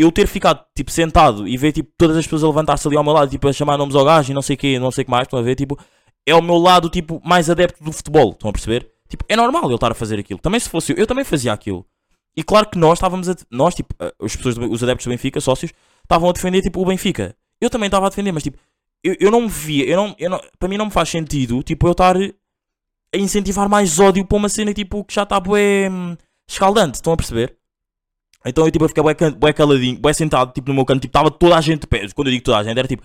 Eu 0.00 0.10
ter 0.10 0.26
ficado 0.26 0.64
tipo 0.74 0.90
sentado 0.90 1.46
e 1.46 1.56
ver 1.56 1.72
tipo 1.72 1.90
todas 1.98 2.16
as 2.16 2.24
pessoas 2.24 2.44
a 2.44 2.46
levantar-se 2.46 2.86
ali 2.88 2.96
ao 2.96 3.04
meu 3.04 3.12
lado, 3.12 3.30
tipo 3.30 3.46
a 3.46 3.52
chamar 3.52 3.76
nomes 3.76 3.94
ao 3.94 4.04
gajo 4.04 4.30
e 4.30 4.34
não 4.34 4.42
sei 4.42 4.56
o 4.56 4.80
não 4.80 4.90
sei 4.90 5.04
que 5.04 5.10
mais, 5.10 5.24
estão 5.24 5.38
a 5.38 5.42
ver, 5.42 5.54
tipo, 5.54 5.78
é 6.26 6.34
o 6.34 6.42
meu 6.42 6.56
lado 6.56 6.88
tipo 6.88 7.20
mais 7.24 7.50
adepto 7.50 7.82
do 7.84 7.92
futebol, 7.92 8.30
estão 8.30 8.50
a 8.50 8.52
perceber? 8.52 8.90
Tipo, 9.08 9.24
é 9.28 9.36
normal 9.36 9.64
ele 9.64 9.74
estar 9.74 9.90
a 9.90 9.94
fazer 9.94 10.18
aquilo. 10.18 10.38
Também 10.38 10.60
se 10.60 10.68
fosse 10.68 10.92
eu, 10.92 10.96
eu 10.96 11.06
também 11.06 11.24
fazia 11.24 11.52
aquilo. 11.52 11.84
E 12.36 12.42
claro 12.42 12.68
que 12.70 12.78
nós 12.78 12.98
estávamos 12.98 13.28
a, 13.28 13.34
nós, 13.50 13.74
tipo, 13.74 13.94
eh, 14.00 14.14
as 14.22 14.36
pessoas, 14.36 14.56
os 14.56 14.82
adeptos 14.82 15.04
do 15.04 15.10
Benfica, 15.10 15.40
sócios, 15.40 15.72
estavam 16.02 16.30
a 16.30 16.32
defender 16.32 16.62
tipo 16.62 16.80
o 16.80 16.84
Benfica. 16.86 17.36
Eu 17.60 17.68
também 17.68 17.86
estava 17.86 18.06
a 18.06 18.08
defender, 18.08 18.32
mas 18.32 18.44
tipo, 18.44 18.56
eu, 19.02 19.16
eu 19.18 19.30
não 19.30 19.42
me 19.42 19.48
via, 19.48 19.84
eu 19.84 19.96
não, 19.96 20.14
eu 20.18 20.30
não, 20.30 20.40
para 20.58 20.68
mim 20.68 20.76
não 20.76 20.86
me 20.86 20.92
faz 20.92 21.08
sentido, 21.08 21.62
tipo, 21.62 21.86
eu 21.86 21.92
estar 21.92 22.16
a 22.16 23.18
incentivar 23.18 23.68
mais 23.68 23.98
ódio 23.98 24.24
para 24.24 24.36
uma 24.36 24.48
cena 24.48 24.72
tipo 24.72 25.04
que 25.04 25.14
já 25.14 25.24
está 25.24 25.40
bué 25.40 25.90
hum, 25.90 26.16
escaldante, 26.48 26.96
estão 26.96 27.12
a 27.12 27.16
perceber? 27.16 27.56
Então 28.44 28.64
eu 28.64 28.70
tipo, 28.70 28.88
fiquei 28.88 29.02
bué, 29.02 29.14
bué 29.14 29.52
caladinho, 29.52 29.98
bué 29.98 30.12
sentado 30.12 30.52
tipo 30.52 30.68
no 30.68 30.74
meu 30.74 30.84
canto, 30.84 31.00
tipo, 31.00 31.10
estava 31.10 31.30
toda 31.30 31.56
a 31.56 31.60
gente 31.60 31.80
de 31.80 31.86
pés. 31.86 32.12
Quando 32.12 32.28
eu 32.28 32.32
digo 32.32 32.44
toda 32.44 32.58
a 32.58 32.62
gente, 32.62 32.78
era 32.78 32.88
tipo, 32.88 33.02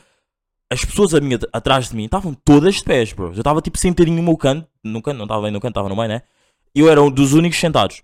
as 0.72 0.84
pessoas 0.84 1.14
a 1.14 1.22
minha, 1.22 1.40
atrás 1.54 1.90
de 1.90 1.96
mim 1.96 2.06
estavam 2.06 2.34
todas 2.34 2.76
de 2.76 2.84
pés, 2.84 3.14
bro. 3.14 3.28
Eu 3.28 3.38
estava 3.40 3.62
tipo 3.62 3.78
sentadinho 3.78 4.18
no 4.18 4.24
meu 4.24 4.38
canto, 4.38 4.68
no 4.84 5.02
canto, 5.02 5.18
não 5.18 5.26
estava 5.26 5.42
bem 5.44 5.52
no 5.52 5.60
canto, 5.60 5.72
estava 5.72 5.90
no 5.90 5.96
meio, 5.96 6.08
né? 6.08 6.22
Eu 6.74 6.90
era 6.90 7.02
um 7.02 7.12
dos 7.12 7.34
únicos 7.34 7.60
sentados. 7.60 8.02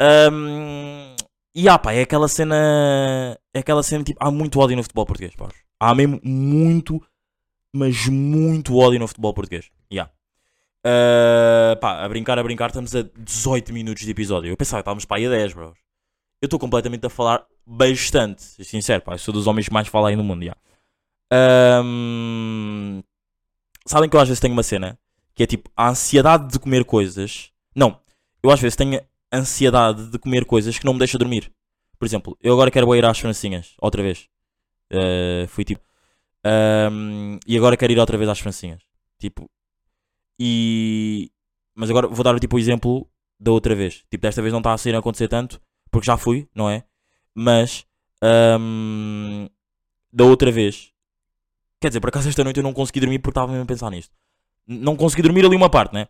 Ahm, 0.00 1.14
e 1.54 1.68
ah, 1.68 1.78
pá, 1.78 1.92
é 1.92 2.02
aquela 2.02 2.28
cena. 2.28 3.38
É 3.54 3.58
aquela 3.60 3.82
cena 3.82 4.04
tipo. 4.04 4.18
Há 4.22 4.30
muito 4.30 4.58
ódio 4.58 4.76
no 4.76 4.82
futebol 4.82 5.06
português, 5.06 5.34
pá. 5.34 5.48
Há 5.78 5.94
mesmo 5.94 6.20
muito, 6.22 7.02
mas 7.72 8.06
muito 8.06 8.76
ódio 8.76 8.98
no 8.98 9.08
futebol 9.08 9.34
português. 9.34 9.70
Yeah. 9.92 10.12
Ah, 10.84 11.76
pá, 11.80 12.04
a 12.04 12.08
brincar, 12.08 12.38
a 12.38 12.42
brincar, 12.42 12.68
estamos 12.68 12.94
a 12.94 13.02
18 13.18 13.72
minutos 13.72 14.04
de 14.04 14.10
episódio. 14.10 14.50
Eu 14.50 14.56
pensava 14.56 14.82
que 14.82 14.82
estávamos 14.82 15.04
para 15.04 15.18
aí 15.18 15.26
a 15.26 15.30
10, 15.30 15.54
bro. 15.54 15.74
Eu 16.40 16.46
estou 16.46 16.58
completamente 16.58 17.04
a 17.06 17.10
falar 17.10 17.44
bastante. 17.66 18.42
Sincero, 18.64 19.02
pá. 19.02 19.18
Sou 19.18 19.32
dos 19.32 19.46
homens 19.46 19.68
que 19.68 19.74
mais 19.74 19.88
falam 19.88 20.08
aí 20.08 20.16
no 20.16 20.24
mundo, 20.24 20.42
yeah. 20.42 20.60
Ahm, 21.32 23.02
sabem 23.86 24.08
que 24.08 24.16
eu 24.16 24.20
às 24.20 24.28
vezes 24.28 24.40
tenho 24.40 24.52
uma 24.52 24.62
cena 24.62 24.98
que 25.34 25.42
é 25.44 25.46
tipo 25.46 25.70
a 25.76 25.90
ansiedade 25.90 26.52
de 26.52 26.58
comer 26.58 26.84
coisas. 26.84 27.52
Não, 27.74 28.00
eu 28.42 28.50
às 28.50 28.60
vezes 28.60 28.76
tenho 28.76 29.00
ansiedade 29.32 30.10
de 30.10 30.18
comer 30.18 30.44
coisas 30.44 30.78
que 30.78 30.84
não 30.84 30.92
me 30.92 30.98
deixa 30.98 31.18
dormir. 31.18 31.52
Por 31.98 32.06
exemplo, 32.06 32.36
eu 32.42 32.54
agora 32.54 32.70
quero 32.70 32.94
ir 32.96 33.04
às 33.04 33.18
francinhas, 33.18 33.74
outra 33.80 34.02
vez. 34.02 34.28
Uh, 34.92 35.46
fui 35.48 35.64
tipo. 35.64 35.82
ahm, 36.44 37.38
e 37.46 37.56
agora 37.56 37.76
quero 37.76 37.92
ir 37.92 37.98
outra 37.98 38.16
vez 38.18 38.28
às 38.28 38.40
francinhas. 38.40 38.82
Tipo. 39.18 39.48
E. 40.38 41.30
Mas 41.74 41.90
agora 41.90 42.08
vou 42.08 42.24
dar 42.24 42.38
tipo 42.40 42.56
o 42.56 42.58
exemplo 42.58 43.08
da 43.38 43.52
outra 43.52 43.74
vez. 43.74 44.04
Tipo, 44.10 44.22
desta 44.22 44.42
vez 44.42 44.52
não 44.52 44.60
está 44.60 44.72
a 44.72 44.78
sair 44.78 44.94
a 44.94 44.98
acontecer 44.98 45.28
tanto, 45.28 45.60
porque 45.90 46.06
já 46.06 46.16
fui, 46.16 46.48
não 46.54 46.68
é? 46.68 46.84
Mas. 47.34 47.86
ahm, 48.22 49.46
da 50.12 50.24
outra 50.24 50.50
vez. 50.50 50.92
Quer 51.80 51.88
dizer, 51.88 52.00
por 52.00 52.08
acaso 52.08 52.28
esta 52.28 52.44
noite 52.44 52.58
eu 52.58 52.62
não 52.62 52.72
consegui 52.72 53.00
dormir 53.00 53.18
porque 53.20 53.30
estava 53.30 53.50
mesmo 53.50 53.64
a 53.64 53.66
pensar 53.66 53.90
nisto. 53.90 54.14
Não 54.66 54.96
consegui 54.96 55.22
dormir 55.22 55.44
ali 55.44 55.56
uma 55.56 55.70
parte, 55.70 55.94
né? 55.94 56.08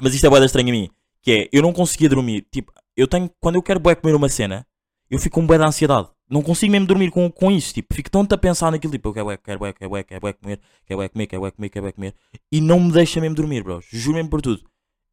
Mas 0.00 0.14
isto 0.14 0.26
é 0.26 0.30
boeda 0.30 0.46
estranha 0.46 0.68
a 0.68 0.72
mim. 0.72 0.90
Que 1.22 1.32
é, 1.32 1.48
eu 1.52 1.62
não 1.62 1.72
conseguia 1.72 2.08
dormir. 2.08 2.46
Tipo, 2.50 2.72
eu 2.96 3.06
tenho, 3.06 3.30
quando 3.40 3.56
eu 3.56 3.62
quero 3.62 3.80
bué 3.80 3.94
comer 3.94 4.14
uma 4.14 4.28
cena, 4.28 4.66
eu 5.10 5.18
fico 5.18 5.40
com 5.40 5.46
bué 5.46 5.58
de 5.58 5.64
ansiedade. 5.64 6.08
Não 6.28 6.42
consigo 6.42 6.72
mesmo 6.72 6.86
dormir 6.86 7.10
com, 7.10 7.30
com 7.30 7.50
isso, 7.50 7.74
tipo, 7.74 7.94
fico 7.94 8.10
tanto 8.10 8.34
a 8.34 8.38
pensar 8.38 8.70
naquilo, 8.70 8.90
tipo, 8.92 9.10
eu 9.10 9.12
quero 9.12 9.26
bué, 9.26 9.36
quero 9.36 9.58
bué, 9.58 9.72
quero 9.74 9.90
bué, 9.90 10.02
quero 10.02 10.20
comer, 10.20 10.60
quero 10.86 10.98
bué 10.98 11.08
comer, 11.10 11.26
quero 11.26 11.42
bué 11.42 11.50
comer, 11.50 11.68
quero 11.68 11.92
comer, 11.92 12.14
e 12.50 12.58
não 12.58 12.80
me 12.80 12.90
deixa 12.90 13.20
mesmo 13.20 13.36
dormir, 13.36 13.62
bros, 13.62 13.84
juro 13.90 14.16
mesmo 14.16 14.30
por 14.30 14.40
tudo. 14.40 14.62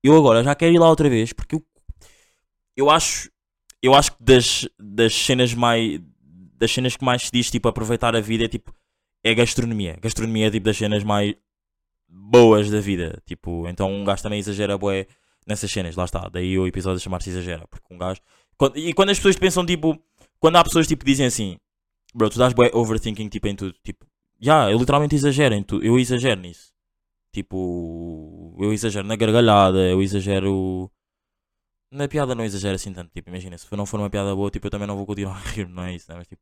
Eu 0.01 0.15
agora 0.15 0.41
já 0.41 0.55
quero 0.55 0.73
ir 0.73 0.79
lá 0.79 0.87
outra 0.87 1.09
vez, 1.09 1.33
porque 1.33 1.55
eu, 1.55 1.65
eu 2.77 2.89
acho, 2.89 3.29
eu 3.81 3.93
acho 3.95 4.11
que 4.11 4.23
das, 4.23 4.67
das 4.79 5.13
cenas 5.13 5.53
mais, 5.53 5.99
das 6.57 6.71
cenas 6.71 6.95
que 6.97 7.03
mais 7.05 7.23
se 7.23 7.31
diz, 7.31 7.49
tipo, 7.49 7.67
aproveitar 7.67 8.15
a 8.15 8.21
vida 8.21 8.45
é 8.45 8.47
tipo, 8.47 8.73
é 9.23 9.33
gastronomia. 9.33 9.97
Gastronomia 10.01 10.47
é 10.47 10.51
tipo 10.51 10.65
das 10.65 10.77
cenas 10.77 11.03
mais 11.03 11.35
boas 12.07 12.69
da 12.71 12.79
vida, 12.79 13.21
tipo, 13.25 13.67
então 13.67 13.91
um 13.91 14.03
gajo 14.03 14.23
também 14.23 14.39
exagera 14.39 14.77
bué 14.77 15.05
nessas 15.45 15.69
cenas, 15.71 15.95
lá 15.95 16.05
está, 16.05 16.27
daí 16.29 16.57
o 16.57 16.65
episódio 16.67 16.99
chamar-se 16.99 17.29
exagera, 17.29 17.67
porque 17.67 17.93
um 17.93 17.97
gajo, 17.97 18.19
quando- 18.57 18.77
e 18.77 18.93
quando 18.93 19.09
as 19.09 19.17
pessoas 19.17 19.35
pensam, 19.35 19.65
tipo, 19.65 19.97
quando 20.39 20.55
há 20.55 20.63
pessoas, 20.63 20.87
tipo, 20.87 21.05
dizem 21.05 21.27
assim, 21.27 21.57
bro, 22.13 22.29
tu 22.29 22.39
dás 22.39 22.51
bué 22.53 22.71
overthinking, 22.73 23.29
tipo, 23.29 23.47
em 23.47 23.55
tudo, 23.55 23.73
tipo, 23.83 24.05
já, 24.41 24.71
eu 24.71 24.77
literalmente 24.79 25.15
exagero 25.15 25.53
em 25.53 25.61
tudo, 25.63 25.85
eu 25.85 25.99
exagero 25.99 26.41
nisso, 26.41 26.71
tipo, 27.31 28.55
eu 28.59 28.73
exagero 28.73 29.07
na 29.07 29.15
gargalhada, 29.15 29.79
eu 29.87 30.01
exagero... 30.01 30.89
Na 31.91 32.07
piada 32.07 32.35
não 32.35 32.45
exagero 32.45 32.75
assim 32.75 32.93
tanto, 32.93 33.11
tipo, 33.11 33.29
imagina, 33.29 33.57
se 33.57 33.65
não 33.75 33.85
for 33.85 33.99
uma 33.99 34.09
piada 34.09 34.35
boa, 34.35 34.51
tipo, 34.51 34.67
eu 34.67 34.71
também 34.71 34.87
não 34.87 34.95
vou 34.95 35.05
continuar 35.05 35.37
a 35.37 35.49
rir, 35.49 35.67
não 35.67 35.83
é 35.83 35.95
isso, 35.95 36.05
né? 36.09 36.17
mas 36.17 36.27
tipo, 36.27 36.41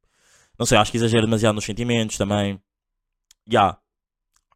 não 0.60 0.66
sei, 0.66 0.78
acho 0.78 0.92
que 0.92 0.98
exagero 0.98 1.26
demasiado 1.26 1.56
nos 1.56 1.64
sentimentos 1.64 2.18
também, 2.18 2.60
já, 3.50 3.78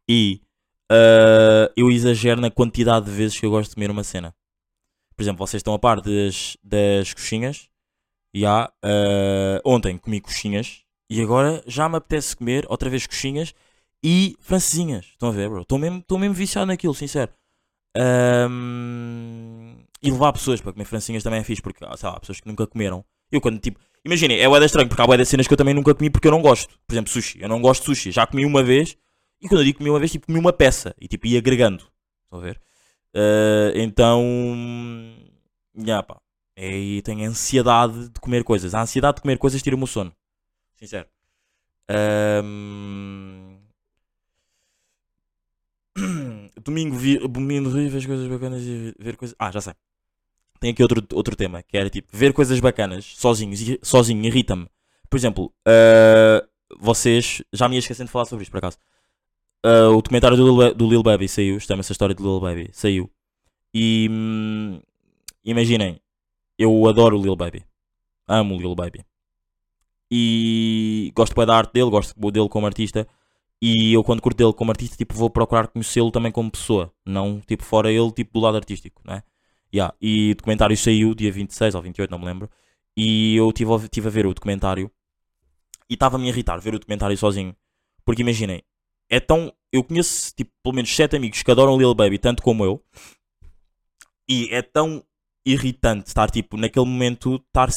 e 0.06 0.42
ah, 0.90 1.72
eu 1.74 1.90
exagero 1.90 2.40
na 2.40 2.50
quantidade 2.50 3.06
de 3.06 3.12
vezes 3.12 3.38
que 3.40 3.46
eu 3.46 3.50
gosto 3.50 3.70
de 3.70 3.76
comer 3.76 3.90
uma 3.90 4.04
cena. 4.04 4.34
Por 5.16 5.22
exemplo, 5.22 5.46
vocês 5.46 5.60
estão 5.60 5.72
a 5.72 5.78
par 5.78 6.00
das, 6.02 6.56
das 6.62 7.14
coxinhas, 7.14 7.70
já, 8.34 8.70
ah, 8.82 9.60
ontem 9.64 9.96
comi 9.96 10.20
coxinhas, 10.20 10.84
e 11.08 11.22
agora 11.22 11.62
já 11.66 11.88
me 11.88 11.96
apetece 11.96 12.36
comer 12.36 12.66
outra 12.68 12.90
vez 12.90 13.06
coxinhas 13.06 13.54
e 14.02 14.36
francesinhas, 14.40 15.06
estão 15.06 15.30
a 15.30 15.32
ver, 15.32 15.48
bro? 15.48 15.62
Estou 15.62 15.78
mesmo, 15.78 16.04
mesmo 16.18 16.34
viciado 16.34 16.66
naquilo, 16.66 16.94
sincero. 16.94 17.32
Ahm, 17.96 19.84
e 20.02 20.10
levar 20.10 20.32
pessoas 20.32 20.60
para 20.60 20.72
comer 20.72 20.84
francinhas 20.84 21.22
também 21.22 21.40
é 21.40 21.44
fixe, 21.44 21.62
porque 21.62 21.84
ah, 21.84 21.96
sei 21.96 22.08
lá, 22.08 22.16
há 22.16 22.20
pessoas 22.20 22.40
que 22.40 22.48
nunca 22.48 22.66
comeram. 22.66 23.04
Eu 23.30 23.40
quando 23.40 23.58
tipo, 23.60 23.78
imaginem, 24.04 24.40
é 24.40 24.48
bué 24.48 24.64
estranho, 24.64 24.88
porque 24.88 25.02
há 25.02 25.16
de 25.16 25.24
cenas 25.24 25.46
que 25.46 25.52
eu 25.52 25.56
também 25.56 25.74
nunca 25.74 25.94
comi 25.94 26.10
porque 26.10 26.26
eu 26.26 26.32
não 26.32 26.42
gosto. 26.42 26.78
Por 26.86 26.94
exemplo, 26.94 27.10
sushi. 27.10 27.40
Eu 27.40 27.48
não 27.48 27.60
gosto 27.60 27.82
de 27.82 27.86
sushi. 27.86 28.10
Já 28.12 28.26
comi 28.26 28.44
uma 28.44 28.62
vez, 28.62 28.96
e 29.40 29.48
quando 29.48 29.60
eu 29.60 29.64
digo 29.64 29.78
comi 29.78 29.90
uma 29.90 29.98
vez, 29.98 30.12
tipo, 30.12 30.26
comi 30.26 30.38
uma 30.38 30.52
peça. 30.52 30.94
E 31.00 31.08
tipo, 31.08 31.26
ia 31.26 31.38
agregando. 31.38 31.84
Estão 32.24 32.38
a 32.38 32.42
ver? 32.42 32.60
Ah, 33.14 33.72
então, 33.74 34.22
já 35.76 36.02
pá. 36.02 36.20
É, 36.56 36.68
e 36.76 37.02
tenho 37.02 37.28
ansiedade 37.28 38.08
de 38.10 38.20
comer 38.20 38.44
coisas. 38.44 38.74
A 38.74 38.82
ansiedade 38.82 39.16
de 39.16 39.22
comer 39.22 39.38
coisas 39.38 39.62
tira-me 39.62 39.84
o 39.84 39.86
sono. 39.86 40.12
Sincero. 40.74 41.06
Ahm, 41.88 43.51
Domingo, 46.64 46.96
vi, 46.96 47.18
domingo 47.18 47.70
ri, 47.70 47.88
ver 47.88 48.06
coisas 48.06 48.28
bacanas 48.28 48.62
e 48.62 48.94
ver 48.98 49.16
coisas. 49.16 49.34
Ah, 49.38 49.50
já 49.50 49.60
sei. 49.60 49.74
Tem 50.60 50.70
aqui 50.70 50.82
outro, 50.82 51.04
outro 51.14 51.34
tema 51.34 51.62
que 51.62 51.76
era 51.76 51.90
tipo 51.90 52.08
ver 52.12 52.32
coisas 52.32 52.60
bacanas 52.60 53.04
sozinhos, 53.04 53.60
sozinho 53.82 54.24
irrita-me. 54.24 54.68
Por 55.10 55.16
exemplo, 55.16 55.52
ah, 55.66 56.46
vocês. 56.78 57.42
Já 57.52 57.68
me 57.68 57.76
ia 57.76 57.80
esquecendo 57.80 58.08
de 58.08 58.12
falar 58.12 58.26
sobre 58.26 58.42
isto 58.42 58.50
por 58.52 58.58
acaso. 58.58 58.78
Ah, 59.64 59.88
o 59.88 59.96
documentário 60.02 60.36
do 60.36 60.44
Lil, 60.44 60.74
do 60.74 60.88
Lil 60.88 61.02
Baby 61.02 61.28
saiu. 61.28 61.58
Chama-se 61.60 61.92
a 61.92 61.94
história 61.94 62.14
do 62.14 62.22
Lil 62.22 62.40
Baby. 62.40 62.70
Saiu. 62.72 63.10
E 63.74 64.08
hum, 64.10 64.80
imaginem, 65.44 66.00
eu 66.58 66.86
adoro 66.88 67.18
o 67.18 67.22
Lil 67.22 67.36
Baby. 67.36 67.64
Amo 68.28 68.56
o 68.56 68.58
Lil 68.58 68.74
Baby. 68.74 69.04
E 70.10 71.10
gosto 71.14 71.34
bem 71.34 71.46
da 71.46 71.56
arte 71.56 71.72
dele, 71.72 71.90
gosto 71.90 72.14
dele 72.30 72.48
como 72.48 72.66
artista. 72.66 73.08
E 73.64 73.92
eu 73.92 74.02
quando 74.02 74.20
curto 74.20 74.36
dele 74.36 74.52
como 74.52 74.72
artista, 74.72 74.96
tipo, 74.96 75.14
vou 75.14 75.30
procurar 75.30 75.68
conhecê-lo 75.68 76.10
também 76.10 76.32
como 76.32 76.50
pessoa. 76.50 76.92
Não, 77.06 77.40
tipo, 77.40 77.62
fora 77.62 77.92
ele, 77.92 78.10
tipo, 78.10 78.32
do 78.32 78.40
lado 78.40 78.56
artístico, 78.56 79.00
não 79.04 79.14
é? 79.14 79.22
Yeah. 79.72 79.94
E 80.00 80.32
o 80.32 80.34
documentário 80.34 80.76
saiu 80.76 81.14
dia 81.14 81.30
26 81.30 81.76
ou 81.76 81.80
28, 81.82 82.10
não 82.10 82.18
me 82.18 82.24
lembro. 82.26 82.50
E 82.96 83.36
eu 83.36 83.48
estive 83.50 83.72
a, 83.72 83.88
tive 83.88 84.08
a 84.08 84.10
ver 84.10 84.26
o 84.26 84.34
documentário. 84.34 84.90
E 85.88 85.94
estava-me 85.94 86.26
a 86.26 86.28
irritar 86.28 86.58
ver 86.58 86.74
o 86.74 86.78
documentário 86.80 87.16
sozinho. 87.16 87.54
Porque 88.04 88.22
imaginem, 88.22 88.62
é 89.08 89.20
tão... 89.20 89.52
Eu 89.72 89.84
conheço, 89.84 90.34
tipo, 90.34 90.50
pelo 90.62 90.74
menos 90.74 90.94
7 90.94 91.16
amigos 91.16 91.42
que 91.42 91.50
adoram 91.50 91.78
Lil 91.78 91.94
Baby, 91.94 92.18
tanto 92.18 92.42
como 92.42 92.64
eu. 92.64 92.82
E 94.28 94.48
é 94.50 94.60
tão 94.60 95.04
irritante 95.46 96.08
estar, 96.08 96.30
tipo, 96.30 96.56
naquele 96.56 96.84
momento, 96.86 97.36
estar 97.46 97.68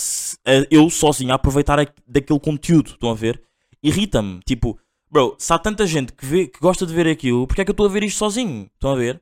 eu 0.70 0.90
sozinho 0.90 1.32
a 1.32 1.36
aproveitar 1.36 1.80
a- 1.80 1.88
daquele 2.08 2.40
conteúdo. 2.40 2.92
Estão 2.92 3.12
a 3.12 3.16
ver? 3.16 3.42
Irrita-me. 3.84 4.40
Tipo, 4.46 4.80
bro, 5.10 5.36
se 5.38 5.52
há 5.54 5.60
tanta 5.60 5.86
gente 5.88 6.14
que, 6.14 6.26
vê, 6.26 6.48
que 6.48 6.60
gosta 6.60 6.86
de 6.86 6.94
ver 6.94 7.08
aquilo, 7.08 7.48
porque 7.48 7.62
é 7.62 7.66
que 7.66 7.72
eu 7.72 7.74
estou 7.74 7.86
a 7.86 7.90
ver 7.90 8.04
isto 8.04 8.18
sozinho? 8.18 8.70
Estão 8.74 8.92
a 8.92 8.96
ver? 8.96 9.22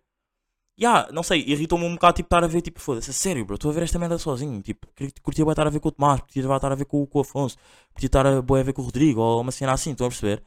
Ya, 0.80 1.08
não 1.12 1.24
sei, 1.24 1.42
irritou-me 1.48 1.86
um 1.86 1.94
bocado, 1.94 2.16
tipo, 2.18 2.28
estar 2.28 2.44
a 2.44 2.48
ver, 2.48 2.62
tipo, 2.62 2.80
foda-se, 2.82 3.12
a 3.12 3.14
sério, 3.14 3.46
bro, 3.46 3.56
estou 3.56 3.70
a 3.72 3.74
ver 3.74 3.84
esta 3.84 4.00
merda 4.00 4.18
sozinho. 4.18 4.62
Tipo, 4.62 4.88
curtia 5.22 5.46
vai 5.46 5.54
estar 5.54 5.68
a 5.68 5.70
ver 5.70 5.80
com 5.80 5.90
o 5.90 5.92
Tomás, 5.92 6.22
curtia 6.22 6.42
estar 6.44 6.72
a 6.72 6.76
ver 6.76 6.86
com, 6.86 7.06
com 7.06 7.20
o 7.20 7.22
Afonso, 7.22 7.58
curtia 7.94 8.08
estar 8.08 8.26
a, 8.26 8.42
bué 8.42 8.62
a 8.62 8.64
ver 8.64 8.74
com 8.74 8.82
o 8.82 8.86
Rodrigo, 8.86 9.22
ou 9.22 9.42
uma 9.42 9.52
cena 9.52 9.74
assim, 9.74 9.92
estão 9.92 10.08
a 10.08 10.10
perceber? 10.10 10.44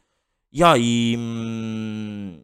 Ya, 0.55 0.77
e. 0.79 1.17
hum, 1.19 2.43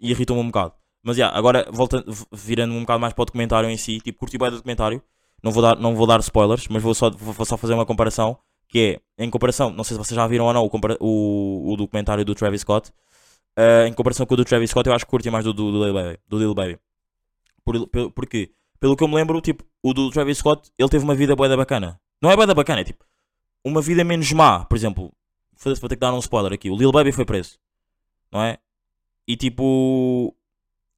e 0.00 0.10
irritou-me 0.10 0.42
um 0.42 0.46
bocado. 0.46 0.74
Mas 1.02 1.16
já, 1.16 1.28
agora 1.30 1.66
volta, 1.72 2.04
v- 2.06 2.26
virando 2.32 2.74
um 2.74 2.80
bocado 2.80 3.00
mais 3.00 3.12
para 3.14 3.22
o 3.22 3.26
documentário 3.26 3.70
em 3.70 3.76
si, 3.76 4.00
tipo, 4.00 4.18
curti 4.18 4.38
bem 4.38 4.50
do 4.50 4.56
documentário. 4.56 5.02
Não 5.42 5.52
vou 5.52 5.62
dar, 5.62 5.76
não 5.78 5.94
vou 5.96 6.06
dar 6.06 6.20
spoilers, 6.20 6.68
mas 6.68 6.82
vou 6.82 6.94
só, 6.94 7.10
vou 7.10 7.46
só 7.46 7.56
fazer 7.56 7.74
uma 7.74 7.86
comparação. 7.86 8.38
Que 8.70 9.00
é, 9.18 9.24
em 9.24 9.28
comparação, 9.28 9.70
não 9.70 9.82
sei 9.84 9.96
se 9.96 9.98
vocês 9.98 10.14
já 10.16 10.26
viram 10.26 10.46
ou 10.46 10.52
não 10.54 10.64
o, 10.64 10.70
o, 11.00 11.72
o 11.72 11.76
documentário 11.76 12.24
do 12.24 12.34
Travis 12.34 12.60
Scott. 12.62 12.92
eh, 13.56 13.88
em 13.88 13.92
comparação 13.92 14.24
com 14.24 14.34
o 14.34 14.36
do 14.36 14.44
Travis 14.44 14.70
Scott, 14.70 14.88
eu 14.88 14.94
acho 14.94 15.04
que 15.04 15.10
curti 15.10 15.28
mais 15.28 15.44
do, 15.44 15.52
do, 15.52 15.72
do 15.72 15.84
Lil 15.84 15.92
Baby. 15.92 16.18
Do 16.28 16.38
Lil 16.38 16.54
Baby. 16.54 16.78
Por, 17.64 17.88
por, 17.88 18.12
porque, 18.12 18.52
pelo 18.78 18.96
que 18.96 19.02
eu 19.04 19.08
me 19.08 19.16
lembro, 19.16 19.40
tipo, 19.40 19.64
o 19.82 19.92
do 19.92 20.10
Travis 20.10 20.38
Scott, 20.38 20.70
ele 20.78 20.88
teve 20.88 21.04
uma 21.04 21.14
vida 21.14 21.34
boeda 21.34 21.56
bacana. 21.56 22.00
Não 22.22 22.30
é 22.30 22.36
boeda 22.36 22.54
bacana, 22.54 22.80
é 22.80 22.84
tipo, 22.84 23.04
uma 23.64 23.82
vida 23.82 24.04
menos 24.04 24.30
má. 24.32 24.64
Por 24.64 24.76
exemplo, 24.76 25.12
vou 25.64 25.88
ter 25.88 25.96
que 25.96 26.00
dar 26.00 26.14
um 26.14 26.18
spoiler 26.20 26.52
aqui. 26.52 26.70
O 26.70 26.76
Lil 26.76 26.92
Baby 26.92 27.12
foi 27.12 27.24
preso. 27.24 27.58
Não 28.30 28.42
é? 28.42 28.58
E 29.26 29.36
tipo, 29.36 30.34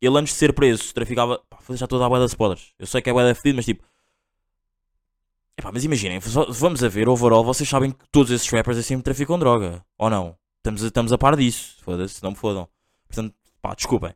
ele 0.00 0.18
antes 0.18 0.34
de 0.34 0.38
ser 0.38 0.52
preso 0.52 0.92
traficava. 0.92 1.40
Pá, 1.48 1.58
já 1.70 1.86
estou 1.86 1.98
a 1.98 2.02
dar 2.02 2.08
boeda 2.10 2.26
de 2.26 2.32
spoilers. 2.32 2.74
Eu 2.78 2.86
sei 2.86 3.00
que 3.00 3.08
é 3.10 3.12
boeda 3.12 3.34
fedido, 3.34 3.56
mas 3.56 3.64
tipo. 3.64 3.84
Epá, 5.62 5.70
mas 5.72 5.84
imaginem, 5.84 6.18
vamos 6.48 6.82
a 6.82 6.88
ver, 6.88 7.08
overall, 7.08 7.44
vocês 7.44 7.68
sabem 7.68 7.92
que 7.92 7.98
todos 8.10 8.32
esses 8.32 8.48
rappers 8.48 8.76
assim 8.76 9.00
traficam 9.00 9.38
droga. 9.38 9.80
Ou 9.96 10.10
não? 10.10 10.34
Estamos 10.56 10.82
a, 10.82 10.86
estamos 10.88 11.12
a 11.12 11.18
par 11.18 11.36
disso. 11.36 11.76
Foda-se, 11.82 12.20
não 12.20 12.32
me 12.32 12.36
fodam. 12.36 12.68
Portanto, 13.06 13.32
pá, 13.60 13.72
desculpem. 13.72 14.12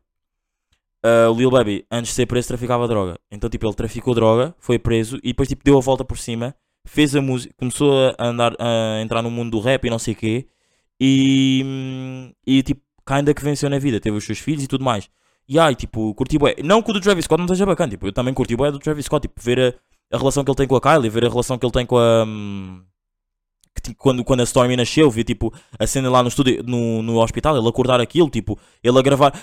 Ah, 1.01 1.29
o 1.31 1.33
Lil 1.33 1.49
Baby, 1.49 1.85
antes 1.89 2.09
de 2.09 2.15
ser 2.15 2.25
preso, 2.25 2.49
traficava 2.49 2.85
droga. 2.85 3.17
Então, 3.31 3.49
tipo, 3.49 3.65
ele 3.65 3.73
traficou 3.73 4.13
droga, 4.13 4.53
foi 4.59 4.77
preso 4.77 5.19
e 5.23 5.29
depois, 5.29 5.47
tipo, 5.47 5.63
deu 5.63 5.77
a 5.77 5.79
volta 5.79 6.03
por 6.03 6.17
cima, 6.17 6.53
fez 6.85 7.15
a 7.15 7.21
música, 7.21 7.53
começou 7.57 7.93
a 8.17 8.27
andar, 8.27 8.53
a 8.59 9.01
entrar 9.01 9.21
no 9.21 9.31
mundo 9.31 9.51
do 9.51 9.61
rap 9.61 9.85
e 9.85 9.89
não 9.89 9.99
sei 9.99 10.15
o 10.15 10.17
quê. 10.17 10.47
E, 10.99 12.33
e 12.45 12.61
tipo, 12.61 12.81
kinda 13.07 13.33
que 13.33 13.41
venceu 13.41 13.69
na 13.69 13.79
vida, 13.79 14.01
teve 14.01 14.17
os 14.17 14.25
seus 14.25 14.39
filhos 14.39 14.65
e 14.65 14.67
tudo 14.67 14.83
mais. 14.83 15.09
E 15.47 15.57
ai, 15.57 15.75
tipo, 15.75 16.13
curti 16.13 16.37
bué. 16.37 16.55
Não 16.61 16.81
que 16.81 16.91
o 16.91 16.93
do 16.93 16.99
Travis 16.99 17.23
Scott 17.23 17.37
não 17.37 17.45
esteja 17.45 17.65
bacana, 17.65 17.91
tipo, 17.91 18.05
eu 18.05 18.11
também 18.11 18.33
curti 18.33 18.53
bué 18.53 18.69
do 18.69 18.79
Travis 18.79 19.05
Scott, 19.05 19.29
tipo, 19.29 19.41
ver 19.41 19.59
a, 19.61 19.73
a 20.11 20.17
relação 20.17 20.43
que 20.43 20.49
ele 20.49 20.55
tem 20.57 20.67
com 20.67 20.75
a 20.75 20.81
Kylie, 20.81 21.09
ver 21.09 21.25
a 21.25 21.29
relação 21.29 21.57
que 21.57 21.65
ele 21.65 21.73
tem 21.73 21.85
com 21.85 21.97
a. 21.97 22.23
hum, 22.23 22.83
que, 23.81 23.93
quando, 23.93 24.23
quando 24.23 24.41
a 24.41 24.43
Stormy 24.43 24.75
nasceu, 24.75 25.09
ver 25.09 25.23
tipo 25.23 25.53
a 25.77 25.85
cena 25.85 26.09
lá 26.09 26.21
no 26.23 26.29
estúdio, 26.29 26.63
no, 26.63 27.01
no 27.01 27.21
hospital, 27.21 27.57
ele 27.57 27.67
acordar 27.67 27.99
aquilo, 28.01 28.29
tipo, 28.29 28.57
ele 28.83 28.97
a 28.97 29.01
gravar. 29.01 29.33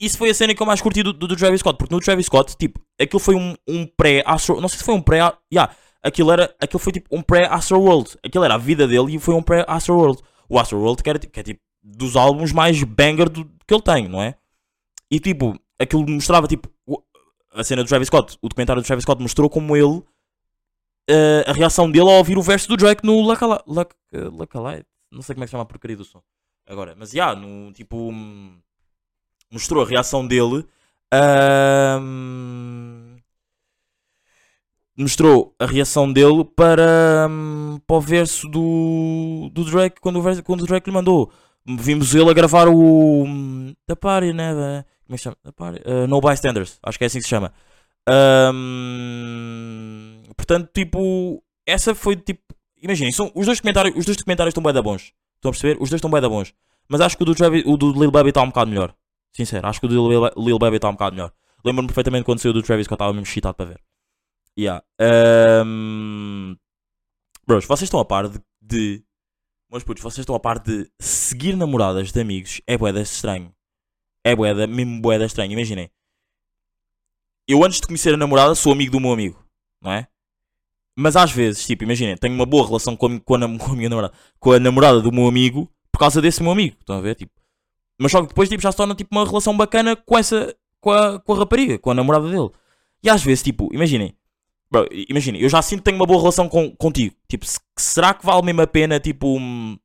Isso 0.00 0.18
foi 0.18 0.30
a 0.30 0.34
cena 0.34 0.54
que 0.54 0.62
eu 0.62 0.66
mais 0.66 0.80
curti 0.80 1.02
do, 1.02 1.12
do, 1.12 1.28
do 1.28 1.36
Travis 1.36 1.60
Scott, 1.60 1.76
porque 1.78 1.94
no 1.94 2.00
Travis 2.00 2.26
Scott, 2.26 2.56
tipo, 2.56 2.80
aquilo 3.00 3.20
foi 3.20 3.34
um, 3.34 3.54
um 3.68 3.86
pré-Astro. 3.86 4.60
Não 4.60 4.68
sei 4.68 4.78
se 4.78 4.84
foi 4.84 4.94
um 4.94 5.02
pré. 5.02 5.18
Yeah, 5.52 5.74
aquilo, 6.02 6.30
era, 6.30 6.54
aquilo 6.60 6.78
foi 6.78 6.92
tipo 6.92 7.14
um 7.14 7.22
pré-Astro 7.22 7.80
World. 7.80 8.16
Aquilo 8.24 8.44
era 8.44 8.54
a 8.54 8.58
vida 8.58 8.86
dele 8.88 9.16
e 9.16 9.18
foi 9.18 9.34
um 9.34 9.42
pré-Astro 9.42 9.94
World. 9.94 10.22
O 10.48 10.58
Astro 10.58 10.78
World, 10.78 11.02
que, 11.02 11.10
era, 11.10 11.18
que 11.18 11.40
é 11.40 11.42
tipo 11.42 11.60
dos 11.82 12.16
álbuns 12.16 12.52
mais 12.52 12.82
banger 12.82 13.28
do, 13.28 13.44
que 13.44 13.74
ele 13.74 13.82
tem, 13.82 14.08
não 14.08 14.22
é? 14.22 14.34
E 15.10 15.20
tipo, 15.20 15.58
aquilo 15.78 16.08
mostrava 16.08 16.46
tipo 16.46 16.68
a 17.54 17.64
cena 17.64 17.82
do 17.82 17.88
Travis 17.88 18.08
Scott, 18.08 18.36
o 18.42 18.48
documentário 18.48 18.82
do 18.82 18.86
Travis 18.86 19.02
Scott 19.04 19.22
mostrou 19.22 19.48
como 19.48 19.74
ele 19.76 20.02
eh, 21.08 21.44
a 21.46 21.52
reação 21.52 21.90
dele 21.90 22.08
ao 22.10 22.18
ouvir 22.18 22.36
o 22.38 22.42
verso 22.42 22.68
do 22.68 22.76
Drake 22.76 23.04
no 23.06 23.22
Lacala- 23.22 23.62
Lac- 23.66 23.94
eh, 24.12 24.28
Lacalite. 24.32 24.86
Não 25.10 25.22
sei 25.22 25.34
como 25.34 25.44
é 25.44 25.46
que 25.46 25.50
chama 25.52 25.62
a 25.62 25.66
porcaria 25.66 25.96
do 25.96 26.04
som. 26.04 26.20
Agora, 26.66 26.94
mas 26.98 27.10
já, 27.12 27.34
no 27.34 27.72
tipo. 27.72 27.96
hum, 28.10 28.58
Mostrou 29.50 29.84
a 29.84 29.86
reação 29.86 30.26
dele. 30.26 30.66
ahm, 31.12 33.16
mostrou 34.96 35.54
a 35.58 35.66
reação 35.66 36.12
dele 36.12 36.44
para, 36.56 37.26
hum, 37.30 37.78
para 37.86 37.96
o 37.96 38.00
verso 38.00 38.48
do, 38.48 39.50
do 39.52 39.64
Drake 39.64 40.00
quando 40.00 40.16
o, 40.18 40.22
verso, 40.22 40.42
quando 40.42 40.62
o 40.62 40.66
Drake 40.66 40.88
lhe 40.88 40.94
mandou. 40.94 41.30
Vimos 41.66 42.14
ele 42.14 42.30
a 42.30 42.34
gravar 42.34 42.68
o 42.68 43.24
hum, 43.24 43.74
The 43.86 43.94
Party 43.94 44.32
Never. 44.32 44.84
Como 45.06 45.14
é 45.14 45.16
que 45.16 45.18
se 45.18 45.24
chama? 45.24 45.36
Uh, 45.86 46.06
no 46.06 46.20
Bystanders, 46.20 46.78
acho 46.82 46.98
que 46.98 47.04
é 47.04 47.06
assim 47.06 47.18
que 47.18 47.24
se 47.24 47.30
chama. 47.30 47.52
Ahm, 48.08 48.54
portanto, 50.36 50.70
tipo, 50.74 51.42
essa 51.66 51.94
foi 51.94 52.16
tipo. 52.16 52.42
Imaginem, 52.82 53.12
são, 53.12 53.30
os 53.34 53.46
dois 53.46 53.60
comentários, 53.60 53.96
os 53.96 54.04
dois 54.04 54.16
documentários 54.16 54.50
estão 54.50 54.62
bem 54.62 54.72
da 54.72 54.82
bons. 54.82 55.12
Estão 55.36 55.50
a 55.50 55.52
perceber? 55.52 55.76
Os 55.80 55.88
dois 55.88 55.98
estão 55.98 56.10
bem 56.10 56.20
da 56.20 56.28
bons. 56.28 56.52
Mas 56.88 57.00
acho 57.00 57.16
que 57.16 57.22
o 57.22 57.26
do, 57.26 57.34
Travis, 57.34 57.64
o 57.66 57.76
do 57.76 57.92
Lil 57.92 58.10
Baby 58.10 58.28
está 58.28 58.42
um 58.42 58.48
bocado 58.48 58.70
melhor. 58.70 58.94
Sincero, 59.32 59.66
acho 59.66 59.80
que 59.80 59.86
o 59.86 59.88
do 59.88 60.08
Lil, 60.08 60.30
Lil 60.36 60.58
Baby 60.58 60.76
está 60.76 60.88
um 60.88 60.92
bocado 60.92 61.16
melhor. 61.16 61.32
Lembro-me 61.64 61.88
perfeitamente 61.88 62.24
quando 62.24 62.40
saiu 62.40 62.52
do 62.52 62.62
Travis 62.62 62.86
que 62.86 62.92
eu 62.92 62.96
estava 62.96 63.12
mesmo 63.12 63.26
excitado 63.26 63.54
para 63.54 63.66
ver. 63.66 63.80
Yeah. 64.58 64.84
Ahm, 65.00 66.56
bros, 67.46 67.64
vocês 67.64 67.86
estão 67.86 68.00
a 68.00 68.04
par 68.04 68.28
de, 68.28 68.38
de. 68.60 69.02
Meus 69.70 69.82
putos, 69.82 70.02
vocês 70.02 70.20
estão 70.20 70.34
a 70.34 70.40
par 70.40 70.58
de 70.58 70.88
seguir 71.00 71.56
namoradas 71.56 72.12
de 72.12 72.20
amigos 72.20 72.60
é 72.66 72.76
boeda 72.76 73.00
estranho. 73.00 73.52
É 74.24 74.34
boeda, 74.34 74.66
mesmo 74.66 75.00
boeda 75.00 75.24
estranho. 75.26 75.52
Imaginem. 75.52 75.90
Eu 77.46 77.62
antes 77.64 77.80
de 77.80 77.86
conhecer 77.86 78.14
a 78.14 78.16
namorada 78.16 78.54
sou 78.54 78.72
amigo 78.72 78.92
do 78.92 79.00
meu 79.00 79.12
amigo, 79.12 79.44
não 79.82 79.92
é? 79.92 80.08
Mas 80.96 81.16
às 81.16 81.30
vezes, 81.32 81.66
tipo, 81.66 81.82
imaginem, 81.84 82.16
tenho 82.16 82.34
uma 82.34 82.46
boa 82.46 82.66
relação 82.66 82.96
com 82.96 83.06
a, 83.06 83.20
com, 83.20 83.34
a, 83.34 83.40
com 83.58 83.72
a 83.72 83.76
minha 83.76 83.88
namorada, 83.88 84.14
com 84.38 84.52
a 84.52 84.58
namorada 84.60 85.00
do 85.00 85.12
meu 85.12 85.26
amigo 85.26 85.70
por 85.92 85.98
causa 85.98 86.22
desse 86.22 86.42
meu 86.42 86.52
amigo. 86.52 86.76
Estão 86.80 86.96
a 86.96 87.00
ver? 87.00 87.14
Tipo, 87.16 87.32
mas 88.00 88.10
só 88.12 88.22
que 88.22 88.28
depois 88.28 88.48
tipo, 88.48 88.62
já 88.62 88.70
se 88.72 88.76
torna 88.78 88.94
tipo, 88.94 89.14
uma 89.14 89.26
relação 89.26 89.56
bacana 89.56 89.94
com 89.96 90.16
essa. 90.18 90.54
Com 90.80 90.90
a, 90.90 91.18
com 91.20 91.32
a 91.32 91.38
rapariga, 91.38 91.78
com 91.78 91.90
a 91.90 91.94
namorada 91.94 92.28
dele. 92.30 92.50
E 93.02 93.08
às 93.10 93.22
vezes, 93.22 93.42
tipo, 93.42 93.68
imaginem. 93.74 94.14
Imaginem, 95.08 95.40
eu 95.40 95.48
já 95.48 95.62
sinto 95.62 95.78
que 95.80 95.84
tenho 95.84 95.96
uma 95.96 96.06
boa 96.06 96.18
relação 96.18 96.48
com, 96.48 96.74
contigo. 96.76 97.14
Tipo, 97.28 97.46
se- 97.46 97.60
será 97.78 98.12
que 98.12 98.24
vale 98.26 98.42
mesmo 98.42 98.62
a 98.62 98.66
pena, 98.66 98.98
tipo. 98.98 99.38
hum, 99.38 99.78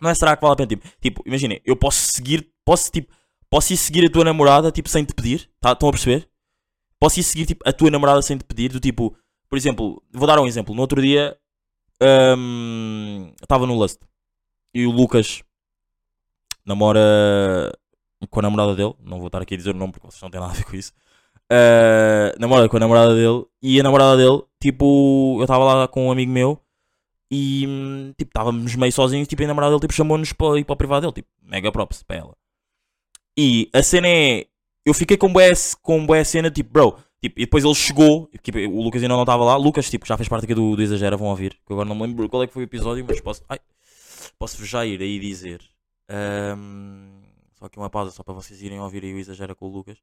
Não 0.00 0.10
é 0.10 0.14
será 0.14 0.36
que 0.36 0.42
vale 0.42 0.52
a 0.52 0.56
pena, 0.56 0.66
tipo, 0.68 0.88
tipo 1.00 1.22
imaginem, 1.26 1.60
eu 1.64 1.74
posso 1.76 2.12
seguir, 2.12 2.48
posso, 2.64 2.90
tipo, 2.90 3.12
posso 3.50 3.72
ir 3.72 3.76
seguir 3.76 4.06
a 4.06 4.10
tua 4.10 4.24
namorada, 4.24 4.70
tipo, 4.72 4.88
sem 4.88 5.04
te 5.04 5.14
pedir, 5.14 5.50
tá? 5.60 5.72
Estão 5.72 5.88
a 5.88 5.92
perceber? 5.92 6.28
Posso 6.98 7.20
ir 7.20 7.22
seguir, 7.22 7.46
tipo, 7.46 7.68
a 7.68 7.72
tua 7.72 7.90
namorada 7.90 8.22
sem 8.22 8.38
te 8.38 8.44
pedir, 8.44 8.70
do 8.70 8.80
tipo, 8.80 9.16
por 9.48 9.58
exemplo, 9.58 10.02
vou 10.12 10.26
dar 10.26 10.40
um 10.40 10.46
exemplo, 10.46 10.74
no 10.74 10.80
outro 10.80 11.02
dia, 11.02 11.36
hum, 12.38 13.32
estava 13.42 13.66
no 13.66 13.74
Lust, 13.74 13.98
e 14.72 14.86
o 14.86 14.90
Lucas 14.90 15.42
namora 16.64 17.00
com 18.30 18.38
a 18.40 18.42
namorada 18.42 18.76
dele, 18.76 18.94
não 19.02 19.18
vou 19.18 19.26
estar 19.26 19.42
aqui 19.42 19.54
a 19.54 19.56
dizer 19.56 19.74
o 19.74 19.78
nome 19.78 19.92
porque 19.92 20.06
vocês 20.06 20.22
não 20.22 20.30
têm 20.30 20.40
nada 20.40 20.52
a 20.52 20.56
ver 20.56 20.64
com 20.64 20.76
isso, 20.76 20.92
Uh, 21.50 22.30
namora 22.38 22.68
com 22.68 22.76
a 22.76 22.80
namorada 22.80 23.12
dele. 23.14 23.44
E 23.60 23.80
a 23.80 23.82
namorada 23.82 24.16
dele, 24.16 24.42
tipo, 24.60 25.36
eu 25.38 25.42
estava 25.42 25.64
lá 25.64 25.88
com 25.88 26.06
um 26.06 26.12
amigo 26.12 26.30
meu. 26.30 26.60
E 27.30 27.66
hum, 27.66 28.14
tipo, 28.16 28.30
estávamos 28.30 28.74
meio 28.76 28.92
sozinhos, 28.92 29.26
tipo, 29.28 29.42
e 29.42 29.44
a 29.44 29.48
namorada 29.48 29.72
dele 29.72 29.80
tipo, 29.80 29.92
chamou-nos 29.92 30.32
para 30.32 30.58
ir 30.58 30.64
para 30.64 30.74
o 30.74 30.76
privado 30.76 31.02
dele, 31.02 31.12
tipo, 31.12 31.28
mega 31.42 31.72
props 31.72 32.02
para 32.02 32.16
ela. 32.16 32.36
E 33.42 33.70
a 33.72 33.82
cena 33.82 34.06
é, 34.06 34.46
eu 34.84 34.92
fiquei 34.92 35.16
com 35.16 35.32
boa, 35.32 35.46
com 35.80 36.04
boa 36.04 36.22
cena, 36.26 36.50
tipo, 36.50 36.70
bro, 36.70 36.98
tipo, 37.22 37.40
e 37.40 37.46
depois 37.46 37.64
ele 37.64 37.74
chegou, 37.74 38.30
tipo, 38.42 38.58
o 38.58 38.82
Lucas 38.82 39.02
ainda 39.02 39.14
não 39.14 39.22
estava 39.22 39.42
lá, 39.42 39.56
Lucas, 39.56 39.88
tipo, 39.88 40.06
já 40.06 40.14
fez 40.14 40.28
parte 40.28 40.44
aqui 40.44 40.54
do, 40.54 40.76
do 40.76 40.82
Exagera, 40.82 41.16
vão 41.16 41.28
ouvir, 41.28 41.54
que 41.66 41.72
agora 41.72 41.88
não 41.88 41.96
me 41.96 42.02
lembro 42.02 42.28
qual 42.28 42.42
é 42.42 42.46
que 42.46 42.52
foi 42.52 42.64
o 42.64 42.66
episódio, 42.66 43.02
mas 43.08 43.18
posso, 43.18 43.42
ai, 43.48 43.58
posso 44.38 44.62
já 44.66 44.84
ir 44.84 45.00
aí 45.00 45.18
dizer. 45.18 45.62
Ahm, 46.06 47.22
só 47.54 47.64
aqui 47.64 47.78
uma 47.78 47.88
pausa, 47.88 48.10
só 48.10 48.22
para 48.22 48.34
vocês 48.34 48.60
irem 48.60 48.78
ouvir 48.78 49.02
aí 49.04 49.14
o 49.14 49.18
Exagera 49.18 49.54
com 49.54 49.64
o 49.64 49.72
Lucas. 49.72 49.96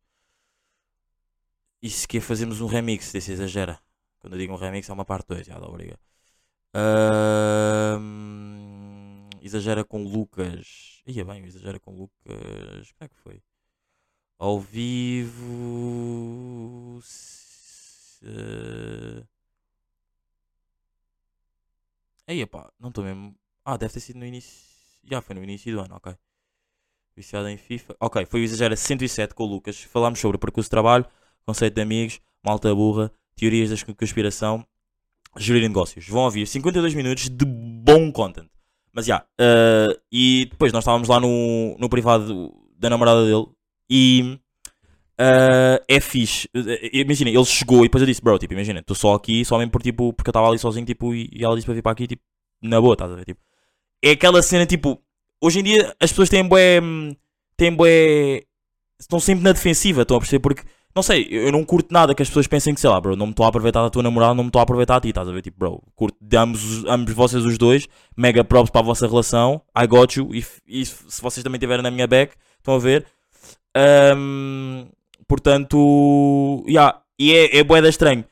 E 1.80 1.92
se 1.92 2.08
quer 2.08 2.22
fazermos 2.22 2.60
um 2.60 2.66
remix 2.66 3.12
desse 3.12 3.32
exagera. 3.34 3.80
Quando 4.20 4.34
eu 4.34 4.40
digo 4.40 4.52
um 4.52 4.58
remix 4.58 4.90
é 4.90 4.94
uma 4.94 5.06
parte 5.06 5.28
2, 5.28 5.46
já 5.46 5.60
dá 5.60 5.68
obriga. 5.68 6.00
Ahm, 6.74 8.67
exagera 9.48 9.84
com 9.84 10.04
Lucas. 10.04 11.02
Ia 11.08 11.26
bem, 11.26 11.44
exagera 11.46 11.80
com 11.80 11.92
Lucas. 11.96 12.92
Como 12.92 13.02
é 13.02 13.08
que 13.08 13.16
foi? 13.16 13.42
Ao 14.38 14.60
vivo. 14.60 15.40
se- 17.02 18.18
Aí, 22.28 22.46
pá, 22.46 22.72
não 22.80 22.90
estou 22.90 23.04
mesmo. 23.04 23.36
Ah, 23.64 23.78
deve 23.78 23.94
ter 23.94 24.00
sido 24.02 24.20
no 24.20 24.26
início. 24.26 24.52
Já 25.04 25.22
foi 25.22 25.36
no 25.36 25.44
início 25.44 25.74
do 25.74 25.80
ano, 25.82 25.96
ok. 25.96 26.14
Viciado 27.16 27.48
em 27.48 27.58
FIFA. 27.58 27.96
Ok, 28.00 28.26
foi 28.26 28.42
o 28.42 28.44
Exagera 28.44 28.76
107 28.76 29.34
com 29.34 29.44
o 29.44 29.48
Lucas. 29.48 29.82
Falámos 29.84 30.20
sobre 30.20 30.38
percurso 30.38 30.68
de 30.68 30.72
trabalho, 30.72 31.06
conceito 31.46 31.76
de 31.76 31.82
amigos, 31.82 32.20
malta 32.44 32.74
burra, 32.76 33.12
teorias 33.36 33.70
da 33.70 33.94
conspiração, 33.96 34.66
gerir 35.38 35.62
negócios. 35.62 36.08
Vão 36.08 36.24
ouvir 36.24 36.46
52 36.46 36.94
minutos 36.94 37.30
de 37.30 37.46
bom 37.46 38.12
content. 38.12 38.50
Mas 38.98 39.06
já, 39.06 39.24
eh, 39.40 40.00
e 40.12 40.48
depois 40.50 40.74
nós 40.74 40.82
estávamos 40.84 41.08
lá 41.08 41.20
no, 41.20 41.78
no 41.78 41.88
privado 41.88 42.52
da 42.80 42.90
namorada 42.90 43.24
dele 43.26 43.46
e 43.88 44.40
eh, 45.20 45.84
é 45.88 46.00
fixe. 46.00 46.50
Eh, 46.56 47.02
Imagina, 47.02 47.30
ele 47.30 47.46
chegou 47.46 47.82
e 47.82 47.84
depois 47.84 48.02
eu 48.02 48.08
disse, 48.08 48.24
bro, 48.24 48.40
tipo, 48.40 48.54
imagina, 48.54 48.80
estou 48.80 48.96
só 48.96 49.14
aqui, 49.14 49.46
só 49.46 49.60
mesmo 49.60 49.72
por 49.72 49.84
tipo, 49.84 50.14
porque 50.14 50.30
eu 50.30 50.32
estava 50.32 50.48
ali 50.50 50.58
sozinho, 50.58 50.84
tipo, 50.86 51.14
e, 51.14 51.30
e 51.32 51.44
ela 51.46 51.54
disse 51.56 51.68
para 51.68 51.76
vir 51.76 51.84
para 51.84 51.92
aqui, 51.92 52.08
tipo, 52.08 52.24
na 52.60 52.82
boa, 52.82 52.94
estás 52.94 53.12
a 53.12 53.16
ver? 53.16 53.26
Tipo, 53.26 53.40
é 54.04 54.12
aquela 54.12 54.42
cena, 54.42 54.66
tipo, 54.66 55.00
hoje 55.42 55.60
em 55.60 55.64
dia 55.64 55.96
as 56.00 56.12
pessoas 56.12 56.30
têm 56.30 56.48
bué, 56.48 56.82
hum, 56.82 57.16
têm 57.58 57.72
bué, 57.76 58.46
estão 59.00 59.20
sempre 59.20 59.44
na 59.44 59.52
defensiva, 59.54 60.04
estão 60.04 60.18
a 60.18 60.20
perceber? 60.22 60.42
Porque, 60.42 60.64
não 60.98 61.04
sei, 61.04 61.28
eu 61.32 61.52
não 61.52 61.64
curto 61.64 61.94
nada 61.94 62.14
que 62.14 62.22
as 62.22 62.28
pessoas 62.28 62.48
pensem 62.48 62.74
que, 62.74 62.82
sei 62.82 62.90
lá, 62.90 63.00
bro, 63.00 63.16
não 63.16 63.28
me 63.28 63.32
estou 63.32 63.46
a 63.46 63.50
aproveitar 63.50 63.82
da 63.82 63.90
tua 63.90 64.04
namorada, 64.04 64.34
não 64.34 64.44
me 64.44 64.50
estou 64.50 64.60
a 64.60 64.64
aproveitar 64.64 64.98
a 64.98 65.00
ti, 65.00 65.10
estás 65.10 65.28
a 65.30 65.32
ver? 65.32 65.42
Tipo, 65.42 65.58
bro, 65.60 65.82
curto 65.96 66.18
de 66.22 66.36
ambos, 66.36 66.64
os- 66.64 66.86
ambos 66.86 67.14
vocês 67.14 67.46
os 67.46 67.58
dois, 67.58 67.88
mega 68.18 68.44
props 68.44 68.70
para 68.70 68.82
a 68.82 68.84
vossa 68.84 69.08
relação, 69.08 69.62
I 69.78 69.88
got 69.88 70.18
you, 70.18 70.30
e, 70.36 70.46
e 70.68 70.86
se 70.86 71.22
vocês 71.22 71.44
também 71.44 71.58
estiverem 71.58 71.82
na 71.84 71.90
minha 71.92 72.08
back, 72.08 72.34
estão 72.60 72.76
a 72.76 72.80
ver? 72.80 73.06
Hum, 74.16 74.88
portanto, 75.28 76.64
yeah, 76.68 77.00
e 77.20 77.34
é, 77.34 77.58
é 77.60 77.64
bué 77.64 77.80
estranho. 77.88 78.26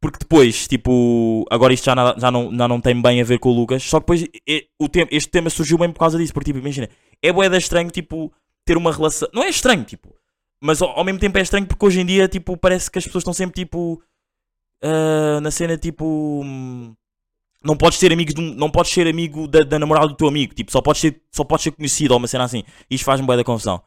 Porque 0.00 0.18
depois, 0.18 0.66
tipo, 0.66 1.44
agora 1.50 1.74
isto 1.74 1.84
já, 1.84 1.94
nada- 1.94 2.18
já, 2.18 2.30
não, 2.30 2.50
já 2.56 2.66
não 2.66 2.80
tem 2.80 3.00
bem 3.00 3.20
a 3.20 3.24
ver 3.24 3.38
com 3.38 3.50
o 3.50 3.52
Lucas. 3.52 3.82
Só 3.82 4.00
que 4.00 4.04
depois 4.04 4.22
e- 4.48 4.66
o 4.78 4.88
tem- 4.88 5.06
este 5.10 5.28
tema 5.30 5.50
surgiu 5.50 5.76
bem 5.76 5.90
por 5.92 5.98
causa 5.98 6.16
disso. 6.16 6.32
Porque, 6.32 6.50
tipo, 6.52 6.58
imagina, 6.58 6.88
é 7.22 7.30
bué 7.30 7.54
estranho, 7.58 7.90
tipo, 7.90 8.32
ter 8.64 8.78
uma 8.78 8.92
relação. 8.92 9.28
Não 9.34 9.42
é 9.44 9.50
estranho, 9.50 9.84
tipo, 9.84 10.08
mas 10.60 10.82
ao, 10.82 10.90
ao 10.90 11.04
mesmo 11.04 11.18
tempo 11.20 11.38
é 11.38 11.42
estranho 11.42 11.66
porque 11.66 11.84
hoje 11.86 12.00
em 12.00 12.06
dia, 12.06 12.28
tipo, 12.28 12.56
parece 12.56 12.90
que 12.90 12.98
as 12.98 13.04
pessoas 13.04 13.22
estão 13.22 13.32
sempre, 13.34 13.54
tipo, 13.64 14.02
ah, 14.82 15.40
na 15.40 15.50
cena, 15.50 15.76
tipo. 15.78 16.42
hum, 16.44 16.94
Não 17.64 17.76
podes 17.76 17.98
ser 17.98 18.12
amigo, 18.12 18.32
de 18.34 18.40
um- 18.40 18.54
não 18.54 18.70
podes 18.70 18.90
ser 18.92 19.06
amigo 19.06 19.46
da, 19.48 19.60
da 19.60 19.78
namorada 19.78 20.08
do 20.08 20.14
teu 20.16 20.28
amigo, 20.28 20.54
tipo, 20.54 20.72
só 20.72 20.80
podes 20.82 21.00
ser, 21.02 21.20
só 21.30 21.44
podes 21.44 21.64
ser 21.64 21.72
conhecido 21.72 22.12
ou 22.12 22.18
uma 22.18 22.26
cena 22.28 22.44
assim. 22.44 22.64
Isto 22.90 23.04
faz-me 23.04 23.26
bué 23.26 23.36
da 23.36 23.44
confusão. 23.44 23.82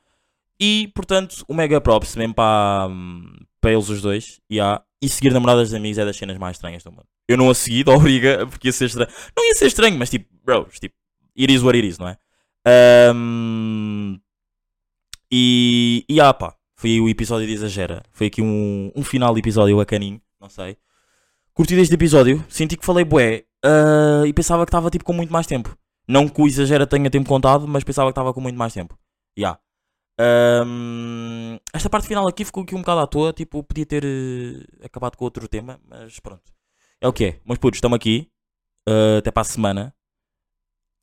E, 0.59 0.91
portanto, 0.95 1.43
o 1.47 1.53
mega 1.55 1.81
props 1.81 2.15
mesmo 2.15 2.35
para, 2.35 2.87
hum, 2.89 3.33
para 3.61 3.71
eles 3.73 3.89
os 3.89 4.01
dois. 4.01 4.39
E, 4.49 4.59
há, 4.61 4.81
e 5.01 5.09
seguir 5.09 5.31
namoradas 5.33 5.69
de 5.71 5.75
amigos 5.77 5.97
é 5.97 6.05
das 6.05 6.15
cenas 6.17 6.37
mais 6.37 6.57
estranhas 6.57 6.83
do 6.83 6.91
mundo. 6.91 7.05
Eu 7.27 7.37
não 7.37 7.49
a 7.49 7.55
segui, 7.55 7.83
obriga, 7.89 8.45
porque 8.47 8.67
ia 8.67 8.71
ser 8.73 8.85
estranho. 8.85 9.09
Não 9.35 9.47
ia 9.47 9.55
ser 9.55 9.65
estranho, 9.67 9.97
mas 9.97 10.09
tipo, 10.11 10.27
bros, 10.45 10.79
tipo, 10.79 10.95
it 11.37 11.51
is 11.53 11.63
what 11.63 11.75
it 11.77 11.87
is, 11.87 11.97
não 11.97 12.07
é? 12.09 12.17
Ahm, 12.67 14.19
e, 15.31 16.05
e 16.07 16.21
ah, 16.21 16.33
pá, 16.33 16.55
foi 16.83 16.99
o 16.99 17.07
episódio 17.07 17.47
de 17.47 17.53
Exagera. 17.53 18.03
Foi 18.11 18.27
aqui 18.27 18.41
um, 18.41 18.91
um 18.93 19.05
final 19.05 19.33
de 19.33 19.39
episódio 19.39 19.77
bacaninho, 19.77 20.21
não 20.37 20.49
sei. 20.49 20.75
Curti 21.53 21.77
deste 21.77 21.93
episódio, 21.93 22.43
senti 22.49 22.75
que 22.75 22.85
falei 22.85 23.05
bué 23.05 23.45
ah, 23.63 24.23
e 24.27 24.33
pensava 24.33 24.65
que 24.65 24.69
estava 24.69 24.89
tipo 24.89 25.05
com 25.05 25.13
muito 25.13 25.31
mais 25.31 25.47
tempo. 25.47 25.77
Não 26.05 26.27
que 26.27 26.41
o 26.41 26.45
Exagera 26.45 26.85
tenha 26.85 27.09
tempo 27.09 27.29
contado, 27.29 27.65
mas 27.65 27.85
pensava 27.85 28.09
que 28.09 28.11
estava 28.11 28.33
com 28.33 28.41
muito 28.41 28.57
mais 28.57 28.73
tempo. 28.73 28.99
Ya. 29.39 29.57
Ahm, 30.19 31.57
esta 31.73 31.89
parte 31.89 32.05
final 32.05 32.27
aqui 32.27 32.43
ficou 32.43 32.63
aqui 32.63 32.75
um 32.75 32.79
bocado 32.79 32.99
à 32.99 33.07
toa, 33.07 33.31
tipo, 33.31 33.63
podia 33.63 33.85
ter 33.85 34.03
eh, 34.03 34.85
acabado 34.85 35.15
com 35.15 35.23
outro 35.23 35.47
tema, 35.47 35.79
mas 35.87 36.19
pronto. 36.19 36.51
É 36.99 37.07
o 37.07 37.13
que 37.13 37.25
é. 37.25 37.39
Meus 37.45 37.59
putos, 37.59 37.77
estamos 37.77 37.95
aqui. 37.95 38.29
eh, 38.89 39.19
até 39.19 39.31
para 39.31 39.41
a 39.41 39.45
semana. 39.45 39.95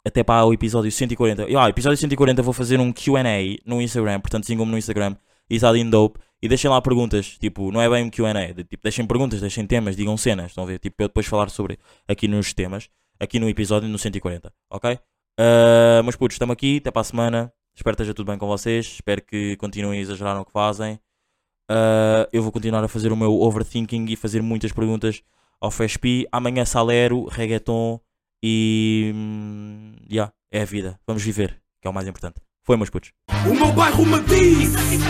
Até 0.04 0.22
para 0.22 0.44
o 0.44 0.52
episódio 0.52 0.92
140. 0.92 1.48
E, 1.48 1.56
ah, 1.56 1.70
episódio 1.70 1.96
140 1.96 2.42
vou 2.42 2.52
fazer 2.52 2.78
um 2.78 2.92
QA 2.92 3.22
no 3.64 3.80
Instagram, 3.80 4.20
portanto 4.20 4.44
sigam-me 4.44 4.70
no 4.70 4.76
Instagram, 4.78 5.16
Isadindope, 5.50 6.20
e 6.42 6.48
deixem 6.48 6.70
lá 6.70 6.80
perguntas. 6.80 7.36
Tipo, 7.38 7.70
não 7.70 7.80
é 7.80 7.88
bem 7.88 8.04
um 8.04 8.10
QA, 8.10 8.32
de- 8.54 8.64
tipo, 8.64 8.82
deixem 8.82 9.06
perguntas, 9.06 9.40
deixem 9.40 9.66
temas, 9.66 9.96
digam 9.96 10.16
cenas. 10.16 10.46
Estão 10.52 10.64
a 10.64 10.66
ver? 10.66 10.78
Tipo, 10.78 11.02
eu 11.02 11.08
depois 11.08 11.26
falar 11.26 11.50
sobre 11.50 11.78
aqui 12.08 12.26
nos 12.28 12.52
temas, 12.54 12.88
aqui 13.18 13.38
no 13.38 13.48
episódio 13.48 13.88
no 13.88 13.98
140, 13.98 14.52
ok? 14.70 14.98
Uh, 15.38 16.02
meus 16.02 16.16
putos, 16.16 16.34
estamos 16.34 16.52
aqui, 16.52 16.78
até 16.78 16.90
para 16.90 17.00
a 17.00 17.04
semana. 17.04 17.52
Espero 17.74 17.96
que 17.96 18.02
esteja 18.02 18.14
tudo 18.14 18.26
bem 18.26 18.38
com 18.38 18.46
vocês. 18.46 18.86
Espero 18.86 19.22
que 19.22 19.56
continuem 19.56 19.98
a 19.98 20.02
exagerar 20.02 20.36
no 20.36 20.44
que 20.44 20.52
fazem. 20.52 20.94
Uh, 21.70 22.26
eu 22.32 22.42
vou 22.42 22.50
continuar 22.50 22.82
a 22.82 22.88
fazer 22.88 23.12
o 23.12 23.16
meu 23.16 23.32
overthinking 23.40 24.06
e 24.08 24.16
fazer 24.16 24.42
muitas 24.42 24.72
perguntas 24.72 25.22
ao 25.60 25.70
FSP. 25.70 26.26
Amanhã 26.32 26.64
Salero, 26.64 27.26
reggaeton 27.26 28.00
e. 28.42 29.12
hum, 29.14 29.92
yeah, 30.10 30.32
é 30.50 30.62
a 30.62 30.64
vida. 30.64 30.98
Vamos 31.06 31.22
viver, 31.22 31.60
que 31.80 31.86
é 31.86 31.90
o 31.90 31.94
mais 31.94 32.08
importante. 32.08 32.40
Foi, 32.70 32.76
meus 32.76 32.88
putos. 32.88 33.10
O 33.46 33.52
meu 33.52 33.72
bairro 33.72 34.06
me 34.06 34.20
diz, 34.20 34.68
isso, 34.68 34.76
isso, 34.78 35.02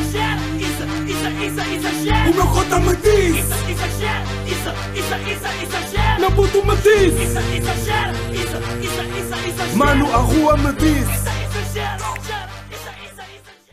isso, 1.45 1.61
exagera. 1.61 2.31
o 2.31 2.35
meu 2.35 2.47
cota 2.47 2.81
me 2.81 2.97
diz, 2.97 3.37
Isso, 3.37 3.55
exagera, 3.69 4.25
isso, 4.47 4.71
isso, 4.97 5.15
meu 6.19 6.31
puto 6.33 6.65
me 6.65 6.75
diz, 6.77 7.13
Isso, 7.21 7.39
isso, 7.53 7.73
isso, 9.47 9.77
mano, 9.77 10.11
a 10.11 10.17
rua 10.17 10.57
me 10.57 10.73
diz. 10.73 11.07
Isso, 11.07 12.40